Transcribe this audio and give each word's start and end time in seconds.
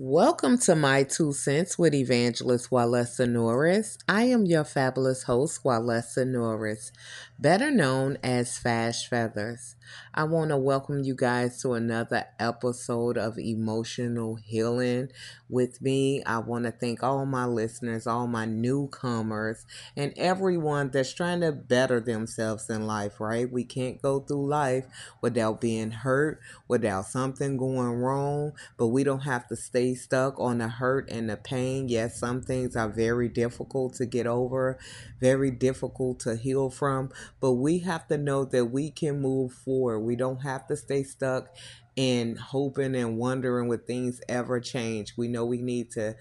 Welcome 0.00 0.58
to 0.58 0.76
My 0.76 1.02
Two 1.02 1.32
Cents 1.32 1.76
with 1.76 1.92
Evangelist 1.92 2.70
Walesa 2.70 3.28
Norris. 3.28 3.98
I 4.08 4.26
am 4.26 4.46
your 4.46 4.62
fabulous 4.62 5.24
host, 5.24 5.64
Walesa 5.64 6.24
Norris, 6.24 6.92
better 7.36 7.72
known 7.72 8.16
as 8.22 8.56
Fash 8.56 9.08
Feathers. 9.08 9.74
I 10.14 10.24
want 10.24 10.50
to 10.50 10.56
welcome 10.56 11.02
you 11.02 11.16
guys 11.16 11.60
to 11.62 11.72
another 11.72 12.26
episode 12.38 13.18
of 13.18 13.38
Emotional 13.38 14.36
Healing 14.36 15.08
with 15.48 15.80
me. 15.80 16.22
I 16.24 16.38
want 16.38 16.66
to 16.66 16.70
thank 16.70 17.02
all 17.02 17.24
my 17.26 17.46
listeners, 17.46 18.06
all 18.06 18.26
my 18.26 18.44
newcomers, 18.44 19.64
and 19.96 20.12
everyone 20.16 20.90
that's 20.90 21.12
trying 21.12 21.40
to 21.40 21.52
better 21.52 22.00
themselves 22.00 22.68
in 22.68 22.86
life, 22.86 23.18
right? 23.18 23.50
We 23.50 23.64
can't 23.64 24.00
go 24.00 24.20
through 24.20 24.48
life 24.48 24.84
without 25.20 25.60
being 25.60 25.90
hurt, 25.90 26.40
without 26.68 27.06
something 27.06 27.56
going 27.56 27.92
wrong, 27.92 28.52
but 28.76 28.88
we 28.88 29.04
don't 29.04 29.20
have 29.20 29.48
to 29.48 29.56
stay 29.56 29.87
stuck 29.94 30.38
on 30.38 30.58
the 30.58 30.68
hurt 30.68 31.10
and 31.10 31.30
the 31.30 31.36
pain. 31.36 31.88
Yes, 31.88 32.18
some 32.18 32.42
things 32.42 32.76
are 32.76 32.88
very 32.88 33.28
difficult 33.28 33.94
to 33.94 34.06
get 34.06 34.26
over, 34.26 34.78
very 35.20 35.50
difficult 35.50 36.20
to 36.20 36.36
heal 36.36 36.70
from, 36.70 37.10
but 37.40 37.52
we 37.52 37.78
have 37.80 38.06
to 38.08 38.18
know 38.18 38.44
that 38.44 38.66
we 38.66 38.90
can 38.90 39.20
move 39.20 39.52
forward. 39.52 40.00
We 40.00 40.16
don't 40.16 40.42
have 40.42 40.66
to 40.68 40.76
stay 40.76 41.02
stuck 41.02 41.54
in 41.96 42.36
hoping 42.36 42.94
and 42.94 43.18
wondering 43.18 43.66
would 43.68 43.84
things 43.86 44.20
ever 44.28 44.60
change. 44.60 45.14
We 45.16 45.26
know 45.26 45.44
we 45.44 45.62
need 45.62 45.90
to 45.92 46.14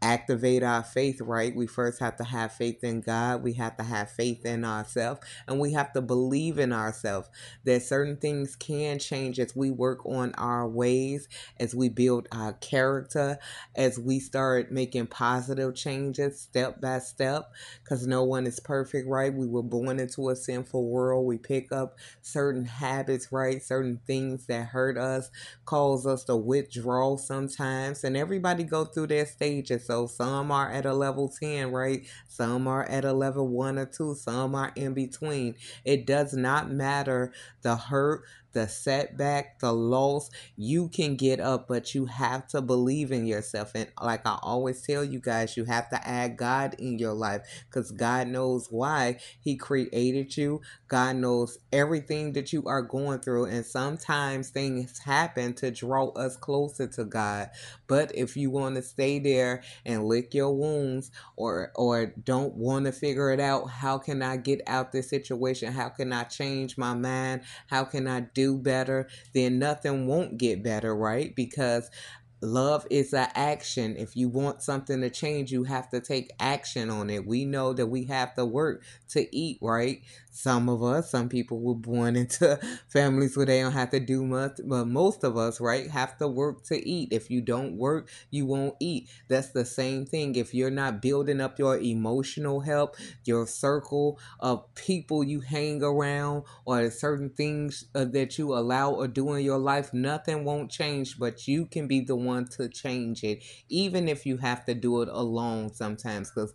activate 0.00 0.62
our 0.62 0.82
faith, 0.82 1.20
right? 1.20 1.54
We 1.54 1.66
first 1.66 2.00
have 2.00 2.16
to 2.16 2.24
have 2.24 2.52
faith 2.52 2.84
in 2.84 3.00
God. 3.00 3.42
We 3.42 3.54
have 3.54 3.76
to 3.78 3.82
have 3.82 4.10
faith 4.10 4.44
in 4.44 4.64
ourselves. 4.64 5.20
And 5.46 5.58
we 5.58 5.72
have 5.72 5.92
to 5.94 6.00
believe 6.00 6.58
in 6.58 6.72
ourselves 6.72 7.28
that 7.64 7.82
certain 7.82 8.16
things 8.16 8.56
can 8.56 8.98
change 8.98 9.38
as 9.40 9.54
we 9.56 9.70
work 9.70 10.04
on 10.06 10.34
our 10.34 10.68
ways, 10.68 11.28
as 11.58 11.74
we 11.74 11.88
build 11.88 12.28
our 12.32 12.52
character, 12.54 13.38
as 13.74 13.98
we 13.98 14.20
start 14.20 14.70
making 14.72 15.06
positive 15.06 15.74
changes 15.74 16.40
step 16.40 16.80
by 16.80 16.98
step. 16.98 17.52
Because 17.82 18.06
no 18.06 18.24
one 18.24 18.46
is 18.46 18.60
perfect, 18.60 19.08
right? 19.08 19.32
We 19.32 19.46
were 19.46 19.62
born 19.62 19.98
into 20.00 20.28
a 20.30 20.36
sinful 20.36 20.84
world. 20.88 21.26
We 21.26 21.38
pick 21.38 21.72
up 21.72 21.96
certain 22.22 22.64
habits, 22.64 23.32
right? 23.32 23.62
Certain 23.62 24.00
things 24.06 24.46
that 24.46 24.66
hurt 24.68 24.96
us, 24.98 25.30
cause 25.64 26.06
us 26.06 26.24
to 26.24 26.36
withdraw 26.36 27.16
sometimes. 27.16 28.04
And 28.04 28.16
everybody 28.16 28.64
go 28.64 28.84
through 28.84 29.08
their 29.08 29.26
stages 29.26 29.87
so 29.88 30.06
some 30.06 30.52
are 30.52 30.70
at 30.70 30.84
a 30.84 30.92
level 30.92 31.30
10, 31.30 31.72
right? 31.72 32.06
Some 32.26 32.68
are 32.68 32.84
at 32.84 33.06
a 33.06 33.14
level 33.14 33.48
1 33.48 33.78
or 33.78 33.86
2. 33.86 34.16
Some 34.16 34.54
are 34.54 34.70
in 34.76 34.92
between. 34.92 35.54
It 35.82 36.04
does 36.06 36.34
not 36.34 36.70
matter 36.70 37.32
the 37.62 37.74
hurt, 37.74 38.24
the 38.58 38.66
setback, 38.66 39.60
the 39.60 39.72
loss, 39.72 40.30
you 40.56 40.88
can 40.88 41.14
get 41.14 41.38
up, 41.38 41.68
but 41.68 41.94
you 41.94 42.06
have 42.06 42.48
to 42.48 42.60
believe 42.60 43.12
in 43.12 43.24
yourself. 43.24 43.70
And 43.76 43.88
like 44.02 44.26
I 44.26 44.36
always 44.42 44.82
tell 44.82 45.04
you 45.04 45.20
guys, 45.20 45.56
you 45.56 45.64
have 45.66 45.88
to 45.90 46.08
add 46.08 46.36
God 46.36 46.74
in 46.76 46.98
your 46.98 47.12
life 47.12 47.42
because 47.70 47.92
God 47.92 48.26
knows 48.26 48.66
why 48.68 49.18
He 49.40 49.54
created 49.54 50.36
you. 50.36 50.60
God 50.88 51.16
knows 51.16 51.58
everything 51.72 52.32
that 52.32 52.52
you 52.52 52.64
are 52.66 52.82
going 52.82 53.20
through. 53.20 53.44
And 53.44 53.64
sometimes 53.64 54.50
things 54.50 54.98
happen 54.98 55.54
to 55.54 55.70
draw 55.70 56.08
us 56.08 56.36
closer 56.36 56.88
to 56.88 57.04
God. 57.04 57.50
But 57.86 58.10
if 58.16 58.36
you 58.36 58.50
want 58.50 58.74
to 58.74 58.82
stay 58.82 59.20
there 59.20 59.62
and 59.86 60.04
lick 60.04 60.34
your 60.34 60.52
wounds 60.52 61.12
or 61.36 61.70
or 61.76 62.06
don't 62.06 62.54
want 62.54 62.86
to 62.86 62.92
figure 62.92 63.30
it 63.30 63.38
out, 63.38 63.70
how 63.70 63.98
can 63.98 64.20
I 64.20 64.36
get 64.36 64.62
out 64.66 64.90
this 64.90 65.08
situation? 65.08 65.72
How 65.72 65.90
can 65.90 66.12
I 66.12 66.24
change 66.24 66.76
my 66.76 66.94
mind? 66.94 67.42
How 67.68 67.84
can 67.84 68.08
I 68.08 68.20
do 68.20 68.47
better, 68.56 69.08
then 69.34 69.58
nothing 69.58 70.06
won't 70.06 70.38
get 70.38 70.62
better, 70.62 70.94
right? 70.94 71.34
Because 71.34 71.90
love 72.40 72.86
is 72.90 73.12
an 73.12 73.28
action. 73.34 73.96
If 73.96 74.16
you 74.16 74.28
want 74.28 74.62
something 74.62 75.00
to 75.00 75.10
change, 75.10 75.50
you 75.52 75.64
have 75.64 75.88
to 75.90 76.00
take 76.00 76.32
action 76.38 76.90
on 76.90 77.10
it. 77.10 77.26
We 77.26 77.44
know 77.44 77.72
that 77.72 77.86
we 77.86 78.04
have 78.04 78.34
to 78.34 78.44
work 78.44 78.82
to 79.10 79.34
eat, 79.36 79.58
right? 79.60 80.02
Some 80.30 80.68
of 80.68 80.82
us, 80.82 81.10
some 81.10 81.28
people 81.28 81.60
were 81.60 81.74
born 81.74 82.14
into 82.22 82.60
families 82.88 83.36
where 83.36 83.46
they 83.46 83.60
don't 83.60 83.72
have 83.72 83.90
to 83.90 84.00
do 84.00 84.24
much, 84.24 84.60
but 84.64 84.86
most 84.86 85.24
of 85.24 85.36
us, 85.36 85.60
right, 85.60 85.90
have 85.90 86.16
to 86.18 86.28
work 86.28 86.62
to 86.64 86.88
eat. 86.88 87.08
If 87.10 87.30
you 87.30 87.40
don't 87.40 87.76
work, 87.76 88.08
you 88.30 88.46
won't 88.46 88.76
eat. 88.78 89.08
That's 89.26 89.50
the 89.50 89.64
same 89.64 90.06
thing. 90.06 90.36
If 90.36 90.54
you're 90.54 90.70
not 90.70 91.02
building 91.02 91.40
up 91.40 91.58
your 91.58 91.78
emotional 91.78 92.60
help, 92.60 92.96
your 93.24 93.46
circle 93.46 94.18
of 94.38 94.72
people 94.74 95.24
you 95.24 95.40
hang 95.40 95.82
around, 95.82 96.44
or 96.64 96.90
certain 96.90 97.30
things 97.30 97.84
uh, 97.94 98.04
that 98.04 98.38
you 98.38 98.54
allow 98.54 98.92
or 98.92 99.08
do 99.08 99.32
in 99.34 99.44
your 99.44 99.58
life, 99.58 99.92
nothing 99.92 100.44
won't 100.44 100.70
change, 100.70 101.18
but 101.18 101.48
you 101.48 101.66
can 101.66 101.88
be 101.88 102.00
the 102.00 102.16
one 102.16 102.27
to 102.46 102.68
change 102.68 103.24
it, 103.24 103.42
even 103.68 104.08
if 104.08 104.24
you 104.26 104.36
have 104.38 104.64
to 104.66 104.74
do 104.74 105.02
it 105.02 105.08
alone 105.08 105.72
sometimes. 105.72 106.30
Because 106.30 106.54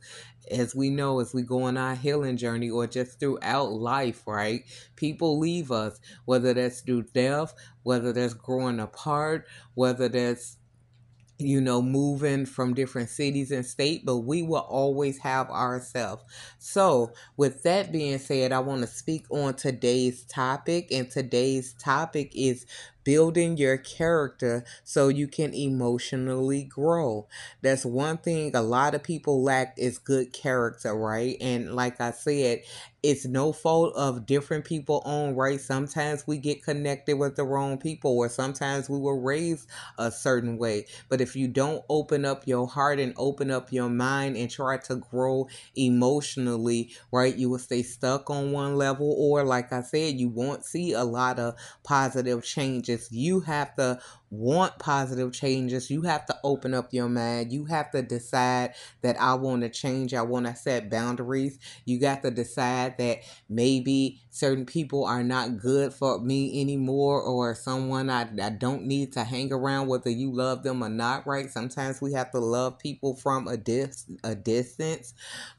as 0.52 0.76
we 0.76 0.90
know, 0.90 1.20
as 1.20 1.34
we 1.34 1.42
go 1.42 1.64
on 1.64 1.78
our 1.78 1.96
healing 1.96 2.38
journey 2.38 2.70
or 2.70 2.88
just 2.88 3.20
throughout 3.20 3.72
life, 3.72 4.28
right? 4.28 4.64
People 4.96 5.40
leave 5.40 5.72
us, 5.72 6.00
whether 6.26 6.54
that's 6.54 6.82
through 6.82 7.04
death, 7.14 7.54
whether 7.84 8.14
that's 8.14 8.34
growing 8.34 8.80
apart, 8.80 9.48
whether 9.74 10.10
that's 10.10 10.58
you 11.40 11.60
know, 11.60 11.82
moving 11.82 12.46
from 12.46 12.74
different 12.74 13.10
cities 13.10 13.52
and 13.52 13.66
state, 13.66 14.06
but 14.06 14.20
we 14.20 14.44
will 14.44 14.62
always 14.62 15.18
have 15.20 15.50
ourselves. 15.50 16.24
So, 16.60 17.12
with 17.38 17.64
that 17.64 17.92
being 17.92 18.20
said, 18.20 18.52
I 18.52 18.60
want 18.60 18.82
to 18.82 18.88
speak 18.88 19.26
on 19.30 19.56
today's 19.56 20.24
topic, 20.26 20.92
and 20.92 21.10
today's 21.10 21.74
topic 21.74 22.32
is 22.36 22.66
building 23.04 23.58
your 23.58 23.78
character 23.78 24.64
so 24.84 25.08
you 25.08 25.28
can 25.28 25.54
emotionally 25.54 26.64
grow. 26.64 27.28
That's 27.62 27.86
one 27.86 28.18
thing 28.18 28.56
a 28.56 28.62
lot 28.62 28.96
of 28.96 29.04
people 29.04 29.44
lack 29.44 29.76
is 29.78 29.98
good 29.98 30.34
character, 30.34 30.94
right? 30.96 31.38
And 31.42 31.76
like 31.76 32.00
I 32.02 32.12
said, 32.12 32.62
it's 33.04 33.26
no 33.26 33.52
fault 33.52 33.94
of 33.96 34.26
different 34.26 34.64
people 34.64 35.02
on 35.06 35.36
right 35.36 35.60
sometimes 35.60 36.26
we 36.26 36.38
get 36.38 36.64
connected 36.64 37.18
with 37.18 37.36
the 37.36 37.44
wrong 37.44 37.78
people 37.78 38.18
or 38.18 38.30
sometimes 38.30 38.90
we 38.90 38.98
were 38.98 39.20
raised 39.20 39.68
a 39.98 40.10
certain 40.10 40.58
way 40.58 40.86
but 41.10 41.20
if 41.20 41.36
you 41.36 41.48
don't 41.48 41.84
open 41.90 42.24
up 42.24 42.48
your 42.48 42.66
heart 42.66 43.00
and 43.00 43.14
open 43.18 43.52
up 43.52 43.74
your 43.74 43.90
mind 43.90 44.38
and 44.38 44.50
try 44.50 44.78
to 44.78 44.96
grow 44.96 45.46
emotionally 45.76 46.90
right 47.12 47.36
you 47.36 47.50
will 47.50 47.60
stay 47.60 47.84
stuck 47.84 48.30
on 48.30 48.54
one 48.54 48.78
level 48.78 49.14
or 49.20 49.44
like 49.44 49.74
i 49.74 49.82
said 49.82 50.18
you 50.18 50.30
won't 50.30 50.64
see 50.64 50.94
a 50.94 51.04
lot 51.04 51.38
of 51.38 51.54
positive 51.84 52.44
changes 52.44 53.10
you 53.12 53.42
have 53.42 53.76
to 53.76 54.00
want 54.34 54.80
positive 54.80 55.32
changes, 55.32 55.92
you 55.92 56.02
have 56.02 56.26
to 56.26 56.36
open 56.44 56.74
up 56.74 56.92
your 56.92 57.08
mind. 57.08 57.54
You 57.54 57.66
have 57.66 57.92
to 57.92 58.02
decide 58.02 58.74
that 59.02 59.16
I 59.22 59.36
want 59.36 59.62
to 59.62 59.70
change. 59.70 60.14
I 60.14 60.24
want 60.24 60.48
to 60.48 60.56
set 60.56 60.90
boundaries. 60.90 61.60
You 61.86 62.00
got 62.00 62.24
to 62.24 62.32
decide 62.32 62.93
that 62.98 63.20
maybe 63.50 64.22
certain 64.30 64.66
people 64.66 65.06
are 65.06 65.24
not 65.24 65.58
good 65.58 65.94
for 65.94 66.20
me 66.20 66.62
anymore 66.62 67.22
or 67.22 67.54
someone 67.56 68.10
I, 68.10 68.28
I 68.42 68.50
don't 68.50 68.84
need 68.86 69.14
to 69.14 69.24
hang 69.24 69.52
around 69.54 69.88
whether 69.88 70.10
you 70.10 70.32
love 70.32 70.64
them 70.64 70.84
or 70.84 70.90
not, 70.90 71.28
right? 71.28 71.50
Sometimes 71.50 72.02
we 72.02 72.14
have 72.14 72.32
to 72.32 72.40
love 72.40 72.80
people 72.80 73.16
from 73.16 73.48
a, 73.48 73.58
dis- 73.58 74.06
a 74.24 74.36
distance. 74.36 75.14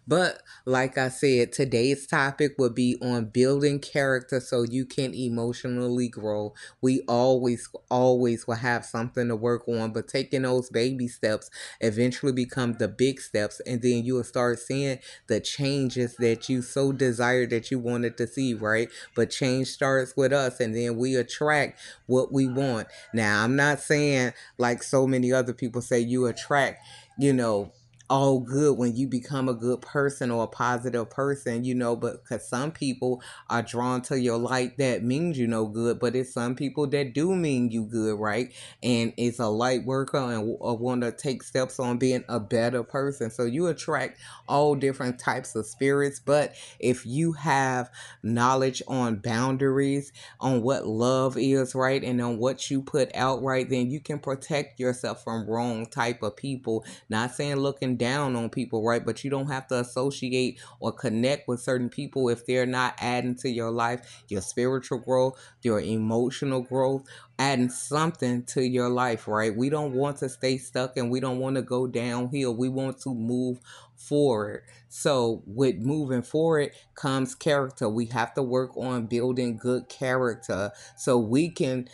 But 0.06 0.42
like 0.66 0.98
I 0.98 1.08
said, 1.08 1.52
today's 1.52 2.06
topic 2.06 2.54
will 2.58 2.70
be 2.70 2.96
on 3.00 3.26
building 3.26 3.78
character 3.78 4.40
so 4.40 4.62
you 4.62 4.84
can 4.84 5.14
emotionally 5.14 6.08
grow. 6.08 6.52
We 6.82 7.02
always, 7.08 7.68
always 7.90 8.46
will 8.46 8.56
have 8.56 8.84
something 8.84 9.28
to 9.28 9.36
work 9.36 9.66
on, 9.68 9.92
but 9.92 10.08
taking 10.08 10.42
those 10.42 10.68
baby 10.68 11.08
steps 11.08 11.48
eventually 11.80 12.32
become 12.32 12.74
the 12.74 12.88
big 12.88 13.20
steps, 13.20 13.60
and 13.66 13.80
then 13.80 14.04
you 14.04 14.14
will 14.14 14.24
start 14.24 14.58
seeing 14.58 14.98
the 15.26 15.40
changes 15.40 16.16
that 16.16 16.48
you 16.48 16.60
so 16.62 16.92
desired 17.24 17.50
that 17.50 17.70
you 17.70 17.78
wanted 17.78 18.16
to 18.18 18.26
see, 18.26 18.54
right? 18.54 18.88
But 19.14 19.30
change 19.30 19.68
starts 19.68 20.14
with 20.16 20.32
us, 20.32 20.60
and 20.60 20.74
then 20.74 20.96
we 20.96 21.16
attract 21.16 21.80
what 22.06 22.32
we 22.32 22.48
want. 22.48 22.88
Now, 23.12 23.44
I'm 23.44 23.56
not 23.56 23.80
saying 23.80 24.32
like 24.58 24.82
so 24.82 25.06
many 25.06 25.32
other 25.32 25.52
people 25.52 25.80
say 25.80 26.00
you 26.00 26.26
attract, 26.26 26.82
you 27.18 27.32
know, 27.32 27.72
all 28.10 28.38
good 28.40 28.76
when 28.76 28.94
you 28.94 29.08
become 29.08 29.48
a 29.48 29.54
good 29.54 29.80
person 29.80 30.30
or 30.30 30.44
a 30.44 30.48
positive 30.48 31.08
person, 31.08 31.64
you 31.64 31.74
know, 31.74 31.96
but 31.96 32.22
because 32.22 32.46
some 32.46 32.70
people 32.70 33.22
are 33.48 33.62
drawn 33.62 34.02
to 34.02 34.20
your 34.20 34.36
light 34.36 34.76
that 34.76 35.02
means 35.02 35.38
you 35.38 35.46
no 35.46 35.66
good, 35.66 35.98
but 35.98 36.14
it's 36.14 36.32
some 36.32 36.54
people 36.54 36.86
that 36.86 37.14
do 37.14 37.34
mean 37.34 37.70
you 37.70 37.84
good, 37.84 38.18
right? 38.18 38.52
And 38.82 39.14
it's 39.16 39.38
a 39.38 39.48
light 39.48 39.84
worker 39.84 40.18
and 40.18 40.56
uh, 40.64 40.74
want 40.74 41.02
to 41.02 41.12
take 41.12 41.42
steps 41.42 41.80
on 41.80 41.98
being 41.98 42.24
a 42.28 42.38
better 42.38 42.82
person. 42.82 43.30
So 43.30 43.44
you 43.44 43.68
attract 43.68 44.18
all 44.48 44.74
different 44.74 45.18
types 45.18 45.54
of 45.54 45.64
spirits, 45.64 46.20
but 46.20 46.54
if 46.78 47.06
you 47.06 47.32
have 47.32 47.90
knowledge 48.22 48.82
on 48.86 49.16
boundaries, 49.16 50.12
on 50.40 50.62
what 50.62 50.86
love 50.86 51.38
is, 51.38 51.74
right, 51.74 52.02
and 52.02 52.20
on 52.20 52.38
what 52.38 52.70
you 52.70 52.82
put 52.82 53.14
out, 53.14 53.42
right, 53.42 53.68
then 53.68 53.90
you 53.90 54.00
can 54.00 54.18
protect 54.18 54.78
yourself 54.78 55.24
from 55.24 55.48
wrong 55.48 55.86
type 55.86 56.22
of 56.22 56.36
people. 56.36 56.84
Not 57.08 57.34
saying 57.34 57.56
looking 57.56 57.93
down 57.96 58.36
on 58.36 58.50
people, 58.50 58.82
right? 58.82 59.04
But 59.04 59.24
you 59.24 59.30
don't 59.30 59.48
have 59.48 59.66
to 59.68 59.80
associate 59.80 60.60
or 60.80 60.92
connect 60.92 61.48
with 61.48 61.60
certain 61.60 61.88
people 61.88 62.28
if 62.28 62.46
they're 62.46 62.66
not 62.66 62.94
adding 62.98 63.34
to 63.36 63.48
your 63.50 63.70
life, 63.70 64.24
your 64.28 64.42
spiritual 64.42 64.98
growth, 64.98 65.38
your 65.62 65.80
emotional 65.80 66.62
growth, 66.62 67.04
adding 67.38 67.70
something 67.70 68.44
to 68.44 68.62
your 68.62 68.88
life, 68.88 69.26
right? 69.26 69.54
We 69.54 69.70
don't 69.70 69.92
want 69.92 70.18
to 70.18 70.28
stay 70.28 70.58
stuck 70.58 70.96
and 70.96 71.10
we 71.10 71.20
don't 71.20 71.38
want 71.38 71.56
to 71.56 71.62
go 71.62 71.86
downhill. 71.86 72.54
We 72.54 72.68
want 72.68 73.00
to 73.00 73.14
move 73.14 73.58
forward. 73.96 74.62
So, 74.88 75.42
with 75.46 75.76
moving 75.76 76.22
forward 76.22 76.72
comes 76.94 77.34
character. 77.34 77.88
We 77.88 78.06
have 78.06 78.34
to 78.34 78.42
work 78.42 78.76
on 78.76 79.06
building 79.06 79.56
good 79.56 79.88
character 79.88 80.72
so 80.96 81.18
we 81.18 81.50
can 81.50 81.88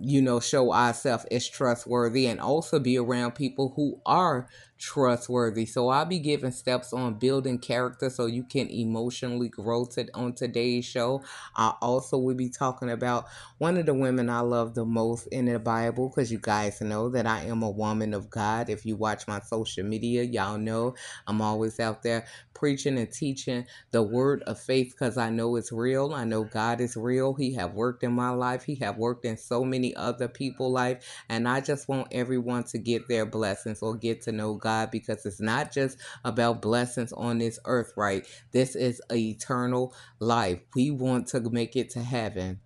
you 0.00 0.20
know, 0.20 0.40
show 0.40 0.72
ourselves 0.72 1.24
as 1.30 1.48
trustworthy 1.48 2.26
and 2.26 2.40
also 2.40 2.78
be 2.78 2.98
around 2.98 3.32
people 3.32 3.72
who 3.76 4.00
are 4.04 4.48
trustworthy. 4.78 5.66
So 5.66 5.88
I'll 5.88 6.04
be 6.04 6.18
giving 6.18 6.50
steps 6.50 6.92
on 6.92 7.14
building 7.14 7.58
character 7.58 8.10
so 8.10 8.26
you 8.26 8.44
can 8.44 8.68
emotionally 8.68 9.48
grow 9.48 9.84
to, 9.86 10.06
on 10.14 10.34
today's 10.34 10.84
show. 10.84 11.22
I 11.56 11.74
also 11.80 12.18
will 12.18 12.34
be 12.34 12.48
talking 12.48 12.90
about 12.90 13.26
one 13.58 13.76
of 13.76 13.86
the 13.86 13.94
women 13.94 14.28
I 14.28 14.40
love 14.40 14.74
the 14.74 14.84
most 14.84 15.26
in 15.28 15.46
the 15.46 15.58
Bible 15.58 16.08
because 16.08 16.30
you 16.30 16.38
guys 16.38 16.80
know 16.80 17.08
that 17.10 17.26
I 17.26 17.42
am 17.42 17.62
a 17.62 17.70
woman 17.70 18.14
of 18.14 18.30
God. 18.30 18.68
If 18.68 18.84
you 18.84 18.96
watch 18.96 19.26
my 19.26 19.40
social 19.40 19.84
media, 19.84 20.22
y'all 20.22 20.58
know 20.58 20.94
I'm 21.26 21.40
always 21.40 21.80
out 21.80 22.02
there 22.02 22.26
preaching 22.54 22.98
and 22.98 23.10
teaching 23.10 23.66
the 23.90 24.02
word 24.02 24.42
of 24.44 24.58
faith 24.58 24.92
because 24.92 25.18
I 25.18 25.30
know 25.30 25.56
it's 25.56 25.72
real. 25.72 26.14
I 26.14 26.24
know 26.24 26.44
God 26.44 26.80
is 26.80 26.96
real. 26.96 27.34
He 27.34 27.54
have 27.54 27.74
worked 27.74 28.02
in 28.04 28.12
my 28.12 28.30
life. 28.30 28.64
He 28.64 28.76
have 28.76 28.96
worked 28.96 29.24
in 29.24 29.36
so 29.36 29.64
many 29.64 29.94
other 29.96 30.28
people' 30.28 30.72
life. 30.72 31.04
And 31.28 31.48
I 31.48 31.60
just 31.60 31.88
want 31.88 32.08
everyone 32.12 32.64
to 32.64 32.78
get 32.78 33.08
their 33.08 33.26
blessings 33.26 33.82
or 33.82 33.96
get 33.96 34.22
to 34.22 34.32
know 34.32 34.54
God 34.64 34.90
because 34.90 35.24
it's 35.24 35.40
not 35.40 35.70
just 35.70 35.98
about 36.24 36.60
blessings 36.60 37.12
on 37.12 37.38
this 37.38 37.60
earth, 37.66 37.92
right? 37.96 38.26
This 38.50 38.74
is 38.74 39.00
eternal 39.12 39.94
life. 40.18 40.58
We 40.74 40.90
want 40.90 41.28
to 41.28 41.40
make 41.50 41.76
it 41.76 41.90
to 41.90 42.00
heaven. 42.02 42.60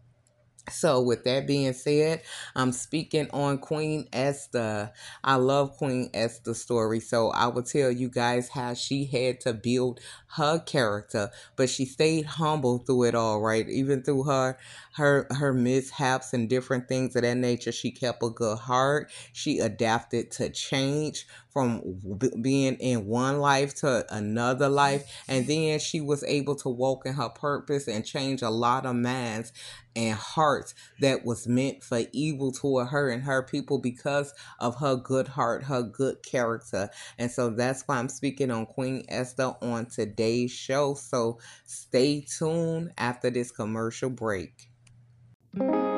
So, 0.71 1.01
with 1.01 1.25
that 1.25 1.47
being 1.47 1.73
said, 1.73 2.23
I'm 2.55 2.73
speaking 2.73 3.29
on 3.33 3.59
Queen 3.59 4.09
Esther. 4.13 4.93
I 5.25 5.37
love 5.37 5.77
Queen 5.79 6.11
Esther's 6.13 6.61
story. 6.61 7.01
So, 7.01 7.31
I 7.31 7.47
will 7.47 7.63
tell 7.63 7.91
you 7.91 8.11
guys 8.11 8.51
how 8.51 8.75
she 8.75 9.07
had 9.07 9.41
to 9.43 9.55
build 9.55 10.01
her 10.37 10.59
character, 10.59 11.31
but 11.57 11.71
she 11.71 11.87
stayed 11.87 12.27
humble 12.27 12.79
through 12.79 13.05
it 13.05 13.15
all, 13.15 13.41
right? 13.41 13.69
Even 13.69 14.03
through 14.03 14.25
her 14.25 14.59
her 14.99 15.27
her 15.31 15.53
mishaps 15.53 16.33
and 16.33 16.49
different 16.49 16.89
things 16.89 17.17
of 17.17 17.23
that 17.23 17.37
nature, 17.37 17.73
she 17.73 17.91
kept 17.91 18.23
a 18.23 18.31
good 18.31 18.59
heart. 18.59 19.11
She 19.33 19.59
adapted 19.61 20.31
to 20.33 20.51
change 20.51 21.27
from 21.49 22.01
b- 22.19 22.31
being 22.41 22.75
in 22.75 23.07
one 23.07 23.41
life 23.41 23.75
to 23.77 24.05
another 24.15 24.69
life, 24.69 25.11
and 25.29 25.47
then 25.47 25.79
she 25.79 26.01
was 26.01 26.23
able 26.25 26.55
to 26.57 26.69
walk 26.69 27.07
in 27.07 27.15
her 27.15 27.29
purpose 27.31 27.89
and 27.89 28.05
change 28.05 28.43
a 28.43 28.51
lot 28.51 28.85
of 28.85 28.97
minds 28.97 29.53
and 29.97 30.17
hearts 30.17 30.75
that 31.01 31.25
was 31.25 31.49
meant 31.49 31.83
for 31.83 32.03
evil 32.13 32.53
toward 32.53 32.89
her 32.89 33.11
and 33.11 33.23
her 33.25 33.43
people 33.43 33.79
because 33.79 34.33
of 34.61 34.77
her 34.77 34.97
good 34.97 35.29
heart, 35.29 35.65
her 35.65 35.83
good 35.83 36.23
character. 36.23 36.89
And 37.19 37.31
so 37.31 37.51
that's 37.51 37.83
why 37.87 37.99
I'm 37.99 38.09
speaking 38.09 38.51
on 38.51 38.67
Queen 38.67 39.05
Esther 39.09 39.55
on 39.61 39.87
today's 39.87 40.53
show. 40.53 40.95
So 40.95 41.39
stay 41.65 42.21
tuned 42.21 42.93
after 42.97 43.31
this 43.31 43.51
commercial 43.51 44.11
break. 44.11 44.68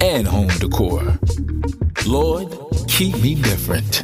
and 0.00 0.26
home 0.26 0.48
decor? 0.58 1.18
Lord, 2.06 2.54
keep 2.88 3.16
me 3.22 3.34
different. 3.34 4.02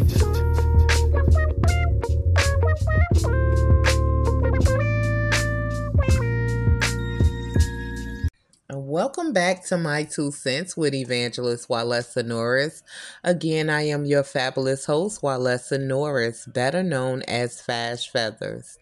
Welcome 8.75 9.33
back 9.33 9.65
to 9.67 9.79
My 9.79 10.05
Two 10.05 10.31
Cents 10.31 10.77
with 10.77 10.93
Evangelist 10.93 11.69
Walesa 11.69 12.25
Norris. 12.25 12.83
Again, 13.25 13.71
I 13.71 13.83
am 13.83 14.05
your 14.05 14.23
fabulous 14.23 14.85
host, 14.85 15.23
Walesa 15.23 15.81
Norris, 15.81 16.45
better 16.45 16.83
known 16.83 17.23
as 17.23 17.61
Fash 17.61 18.11
Feathers. 18.11 18.79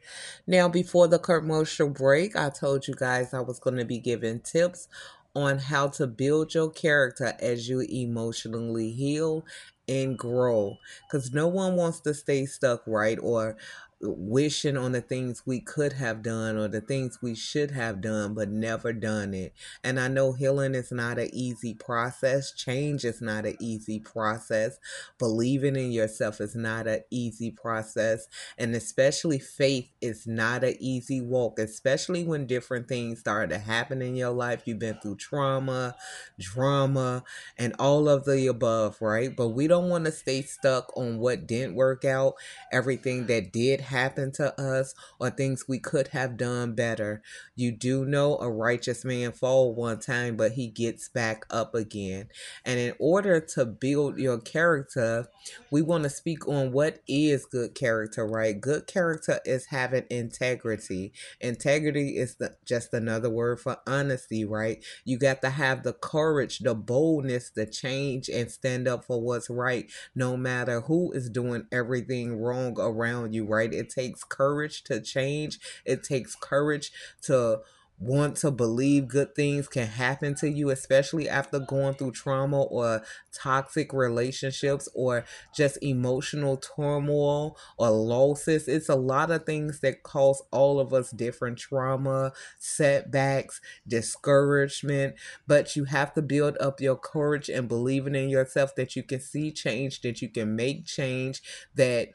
Now, 0.48 0.68
before 0.68 1.06
the 1.06 1.20
commercial 1.20 1.90
break, 1.90 2.34
I 2.34 2.50
told 2.50 2.88
you 2.88 2.94
guys 2.94 3.32
I 3.32 3.40
was 3.40 3.60
going 3.60 3.76
to 3.76 3.84
be 3.84 4.00
giving 4.00 4.40
tips 4.40 4.88
on 5.34 5.58
how 5.58 5.88
to 5.88 6.06
build 6.06 6.54
your 6.54 6.70
character 6.70 7.34
as 7.40 7.68
you 7.68 7.80
emotionally 7.80 8.90
heal 8.92 9.44
and 9.88 10.18
grow 10.18 10.76
because 11.08 11.32
no 11.32 11.46
one 11.48 11.76
wants 11.76 12.00
to 12.00 12.14
stay 12.14 12.46
stuck, 12.46 12.82
right? 12.86 13.18
Or 13.20 13.56
wishing 14.02 14.76
on 14.76 14.92
the 14.92 15.00
things 15.00 15.42
we 15.44 15.60
could 15.60 15.92
have 15.94 16.22
done 16.22 16.56
or 16.56 16.68
the 16.68 16.80
things 16.80 17.18
we 17.20 17.34
should 17.34 17.70
have 17.70 18.00
done 18.00 18.32
but 18.34 18.48
never 18.48 18.92
done 18.92 19.34
it. 19.34 19.52
And 19.84 20.00
I 20.00 20.08
know 20.08 20.32
healing 20.32 20.74
is 20.74 20.90
not 20.90 21.18
an 21.18 21.28
easy 21.32 21.74
process, 21.74 22.52
change 22.52 23.04
is 23.04 23.20
not 23.20 23.44
an 23.44 23.56
easy 23.60 23.98
process, 23.98 24.78
believing 25.18 25.76
in 25.76 25.92
yourself 25.92 26.40
is 26.40 26.54
not 26.54 26.86
an 26.86 27.00
easy 27.10 27.50
process, 27.50 28.26
and 28.58 28.74
especially 28.74 29.38
faith 29.38 29.90
is 30.00 30.26
not 30.26 30.64
an 30.64 30.76
easy 30.80 31.20
walk, 31.20 31.58
especially 31.58 32.24
when 32.24 32.46
different 32.46 32.88
things 32.88 33.20
start 33.20 33.50
to 33.50 33.58
happen 33.58 34.00
in 34.02 34.16
your 34.16 34.30
life. 34.30 34.62
You've 34.64 34.78
been 34.78 34.98
through 35.02 35.16
trauma, 35.16 35.94
drama, 36.38 37.24
and 37.58 37.74
all 37.78 38.08
of 38.08 38.24
the 38.24 38.46
above, 38.46 39.00
right? 39.00 39.34
But 39.34 39.48
we 39.48 39.66
don't 39.66 39.88
want 39.88 40.04
to 40.06 40.12
stay 40.12 40.42
stuck 40.42 40.96
on 40.96 41.18
what 41.18 41.46
didn't 41.46 41.74
work 41.74 42.04
out, 42.04 42.34
everything 42.72 43.26
that 43.26 43.52
did 43.52 43.80
happened 43.90 44.34
to 44.34 44.58
us 44.60 44.94
or 45.18 45.30
things 45.30 45.66
we 45.68 45.78
could 45.78 46.08
have 46.08 46.36
done 46.36 46.74
better. 46.74 47.22
You 47.54 47.72
do 47.72 48.04
know 48.04 48.38
a 48.38 48.50
righteous 48.50 49.04
man 49.04 49.32
fall 49.32 49.74
one 49.74 50.00
time, 50.00 50.36
but 50.36 50.52
he 50.52 50.68
gets 50.68 51.08
back 51.08 51.44
up 51.50 51.74
again. 51.74 52.28
And 52.64 52.80
in 52.80 52.94
order 52.98 53.40
to 53.54 53.66
build 53.66 54.18
your 54.18 54.40
character, 54.40 55.28
we 55.70 55.82
want 55.82 56.04
to 56.04 56.10
speak 56.10 56.48
on 56.48 56.72
what 56.72 57.00
is 57.08 57.46
good 57.46 57.74
character, 57.74 58.26
right? 58.26 58.58
Good 58.60 58.86
character 58.86 59.40
is 59.44 59.66
having 59.66 60.04
integrity. 60.10 61.12
Integrity 61.40 62.16
is 62.16 62.36
the, 62.36 62.56
just 62.64 62.92
another 62.94 63.30
word 63.30 63.60
for 63.60 63.78
honesty, 63.86 64.44
right? 64.44 64.82
You 65.04 65.18
got 65.18 65.42
to 65.42 65.50
have 65.50 65.82
the 65.82 65.92
courage, 65.92 66.58
the 66.60 66.74
boldness 66.74 67.50
to 67.50 67.66
change 67.66 68.28
and 68.28 68.50
stand 68.50 68.88
up 68.88 69.04
for 69.04 69.20
what's 69.20 69.50
right, 69.50 69.90
no 70.14 70.36
matter 70.36 70.82
who 70.82 71.12
is 71.12 71.28
doing 71.30 71.66
everything 71.72 72.36
wrong 72.40 72.76
around 72.78 73.34
you, 73.34 73.44
right? 73.46 73.72
It 73.80 73.90
takes 73.90 74.24
courage 74.24 74.84
to 74.84 75.00
change. 75.00 75.58
It 75.84 76.02
takes 76.04 76.34
courage 76.36 76.92
to 77.22 77.60
want 78.02 78.34
to 78.34 78.50
believe 78.50 79.08
good 79.08 79.34
things 79.34 79.68
can 79.68 79.86
happen 79.86 80.34
to 80.34 80.48
you, 80.48 80.70
especially 80.70 81.28
after 81.28 81.58
going 81.58 81.92
through 81.92 82.12
trauma 82.12 82.62
or 82.62 83.02
toxic 83.30 83.92
relationships 83.92 84.88
or 84.94 85.26
just 85.54 85.76
emotional 85.82 86.56
turmoil 86.56 87.58
or 87.76 87.90
losses. 87.90 88.68
It's 88.68 88.88
a 88.88 88.94
lot 88.94 89.30
of 89.30 89.44
things 89.44 89.80
that 89.80 90.02
cause 90.02 90.42
all 90.50 90.80
of 90.80 90.94
us 90.94 91.10
different 91.10 91.58
trauma, 91.58 92.32
setbacks, 92.58 93.60
discouragement. 93.86 95.16
But 95.46 95.76
you 95.76 95.84
have 95.84 96.14
to 96.14 96.22
build 96.22 96.56
up 96.58 96.80
your 96.80 96.96
courage 96.96 97.50
and 97.50 97.68
believing 97.68 98.14
in 98.14 98.30
yourself 98.30 98.74
that 98.76 98.96
you 98.96 99.02
can 99.02 99.20
see 99.20 99.52
change, 99.52 100.00
that 100.00 100.22
you 100.22 100.30
can 100.30 100.56
make 100.56 100.86
change, 100.86 101.42
that 101.74 102.10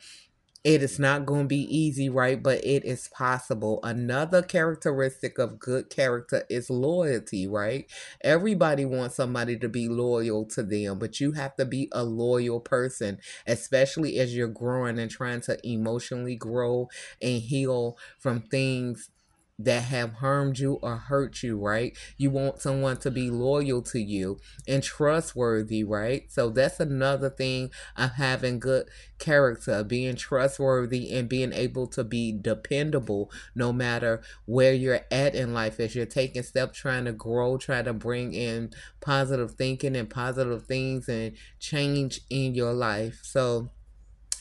it 0.66 0.84
is 0.84 1.00
not 1.00 1.28
going 1.28 1.44
to 1.44 1.48
be 1.48 1.64
easy, 1.78 2.10
right? 2.10 2.42
But 2.44 2.66
it 2.66 2.84
is 2.86 3.08
possible. 3.10 3.80
Another 3.84 4.42
characteristic 4.42 5.38
of 5.38 5.60
good 5.60 5.92
character 5.92 6.44
is 6.50 6.72
loyalty, 6.72 7.48
right? 7.48 7.86
Everybody 8.22 8.84
wants 8.84 9.16
somebody 9.16 9.58
to 9.60 9.70
be 9.70 9.88
loyal 9.88 10.44
to 10.48 10.64
them, 10.64 11.00
but 11.00 11.20
you 11.20 11.34
have 11.34 11.56
to 11.58 11.66
be 11.66 11.88
a 11.92 12.04
loyal 12.04 12.60
person, 12.60 13.20
especially 13.46 14.18
as 14.20 14.36
you're 14.36 14.48
growing 14.48 14.98
and 15.00 15.12
trying 15.12 15.42
to 15.42 15.58
emotionally 15.68 16.36
grow 16.36 16.90
and 17.22 17.42
heal 17.44 17.98
from 18.20 18.42
things 18.42 19.12
that 19.58 19.84
have 19.84 20.16
harmed 20.16 20.60
you 20.60 20.74
or 20.82 20.98
hurt 20.98 21.42
you, 21.42 21.58
right? 21.58 21.98
You 22.18 22.30
want 22.30 22.62
someone 22.62 22.98
to 22.98 23.10
be 23.10 23.32
loyal 23.32 23.82
to 23.84 24.00
you 24.00 24.38
and 24.68 24.84
trustworthy, 24.84 25.82
right? 25.84 26.30
So 26.30 26.50
that's 26.50 26.82
another 26.82 27.30
thing 27.30 27.72
of 27.96 28.12
having 28.12 28.60
good 28.60 28.90
character, 29.18 29.82
being 29.84 30.18
trustworthy 30.18 31.14
and 31.14 31.30
being 31.30 31.54
able 31.54 31.88
to 31.88 32.04
be 32.04 32.38
dependable 32.38 33.32
no 33.56 33.72
matter 33.72 34.22
where 34.46 34.74
you're 34.74 35.02
at 35.10 35.36
in 35.36 35.54
life 35.54 35.80
as 35.80 35.96
you're 35.96 36.06
taking 36.06 36.44
steps 36.44 36.78
trying 36.78 37.06
to 37.06 37.14
grow, 37.14 37.58
trying 37.58 37.86
to 37.86 37.94
bring 37.94 38.34
in 38.34 38.72
positive 39.00 39.52
thinking 39.52 39.96
and 39.96 40.10
positive 40.10 40.66
things 40.66 41.08
and 41.08 41.34
change 41.60 42.20
in 42.30 42.56
your 42.56 42.74
life. 42.74 43.20
So 43.24 43.72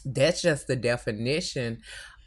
that's 0.04 0.42
just 0.42 0.66
the 0.66 0.76
definition 0.76 1.80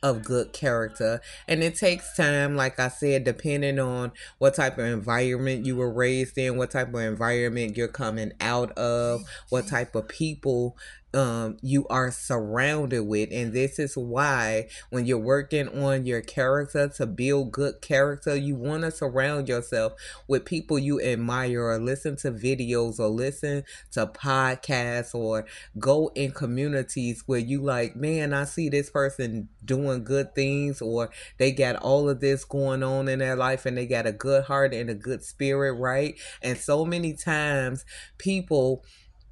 of 0.04 0.24
good 0.24 0.54
character. 0.54 1.22
And 1.48 1.64
it 1.64 1.76
takes 1.76 2.16
time, 2.16 2.56
like 2.56 2.80
I 2.80 2.90
said, 2.90 3.24
depending 3.24 3.80
on 3.80 4.12
what 4.38 4.56
type 4.56 4.78
of 4.78 4.86
environment 4.86 5.66
you 5.66 5.76
were 5.76 5.92
raised 5.92 6.38
in, 6.38 6.58
what 6.58 6.72
type 6.72 6.94
of 6.94 7.00
environment 7.00 7.78
you're 7.78 7.88
coming 7.88 8.34
out 8.40 8.72
of, 8.78 9.22
what 9.50 9.68
type 9.68 9.96
of 9.96 10.08
people 10.08 10.78
um, 11.14 11.58
you 11.62 11.88
are 11.88 12.12
surrounded 12.12 13.02
with. 13.02 13.30
And 13.32 13.54
this 13.54 13.80
is 13.80 13.96
why 13.96 14.68
when 14.90 15.06
you're 15.06 15.18
working 15.18 15.68
on 15.70 16.06
your 16.06 16.22
character 16.22 16.88
to 16.90 17.06
build 17.06 17.52
good 17.52 17.82
character, 17.82 18.36
you 18.36 18.56
want 18.56 18.84
to 18.84 18.92
surround 18.92 19.48
yourself 19.48 19.94
with 20.28 20.46
people 20.46 20.78
you 20.78 21.02
admire 21.02 21.64
or 21.64 21.80
listen 21.80 22.18
to 22.18 22.32
videos 22.32 23.00
or 23.00 23.08
listen 23.08 23.64
to 23.92 24.08
podcasts 24.08 25.16
or 25.16 25.46
go 25.80 26.12
in 26.16 26.32
communities 26.32 27.24
where 27.26 27.40
you 27.40 27.62
like, 27.62 27.96
man, 27.96 28.34
I 28.34 28.44
see 28.44 28.70
this 28.70 28.90
person 28.90 29.50
doing 29.64 30.04
good 30.04 30.36
things 30.36 30.82
or 30.82 31.10
they 31.38 31.52
got 31.52 31.78
all 31.78 32.10
of 32.10 32.20
this 32.20 32.44
going 32.46 32.84
on 32.84 33.08
in 33.08 33.20
their 33.20 33.36
life 33.36 33.66
and 33.66 33.78
they 33.78 33.88
got 33.88 34.06
a 34.06 34.12
good 34.12 34.44
heart 34.46 34.74
and 34.74 34.90
a 34.90 34.96
good 34.96 35.24
spirit, 35.24 35.74
right? 35.74 36.16
And 36.42 36.58
so 36.58 36.86
many 36.86 37.14
times 37.14 37.86
people 38.18 38.84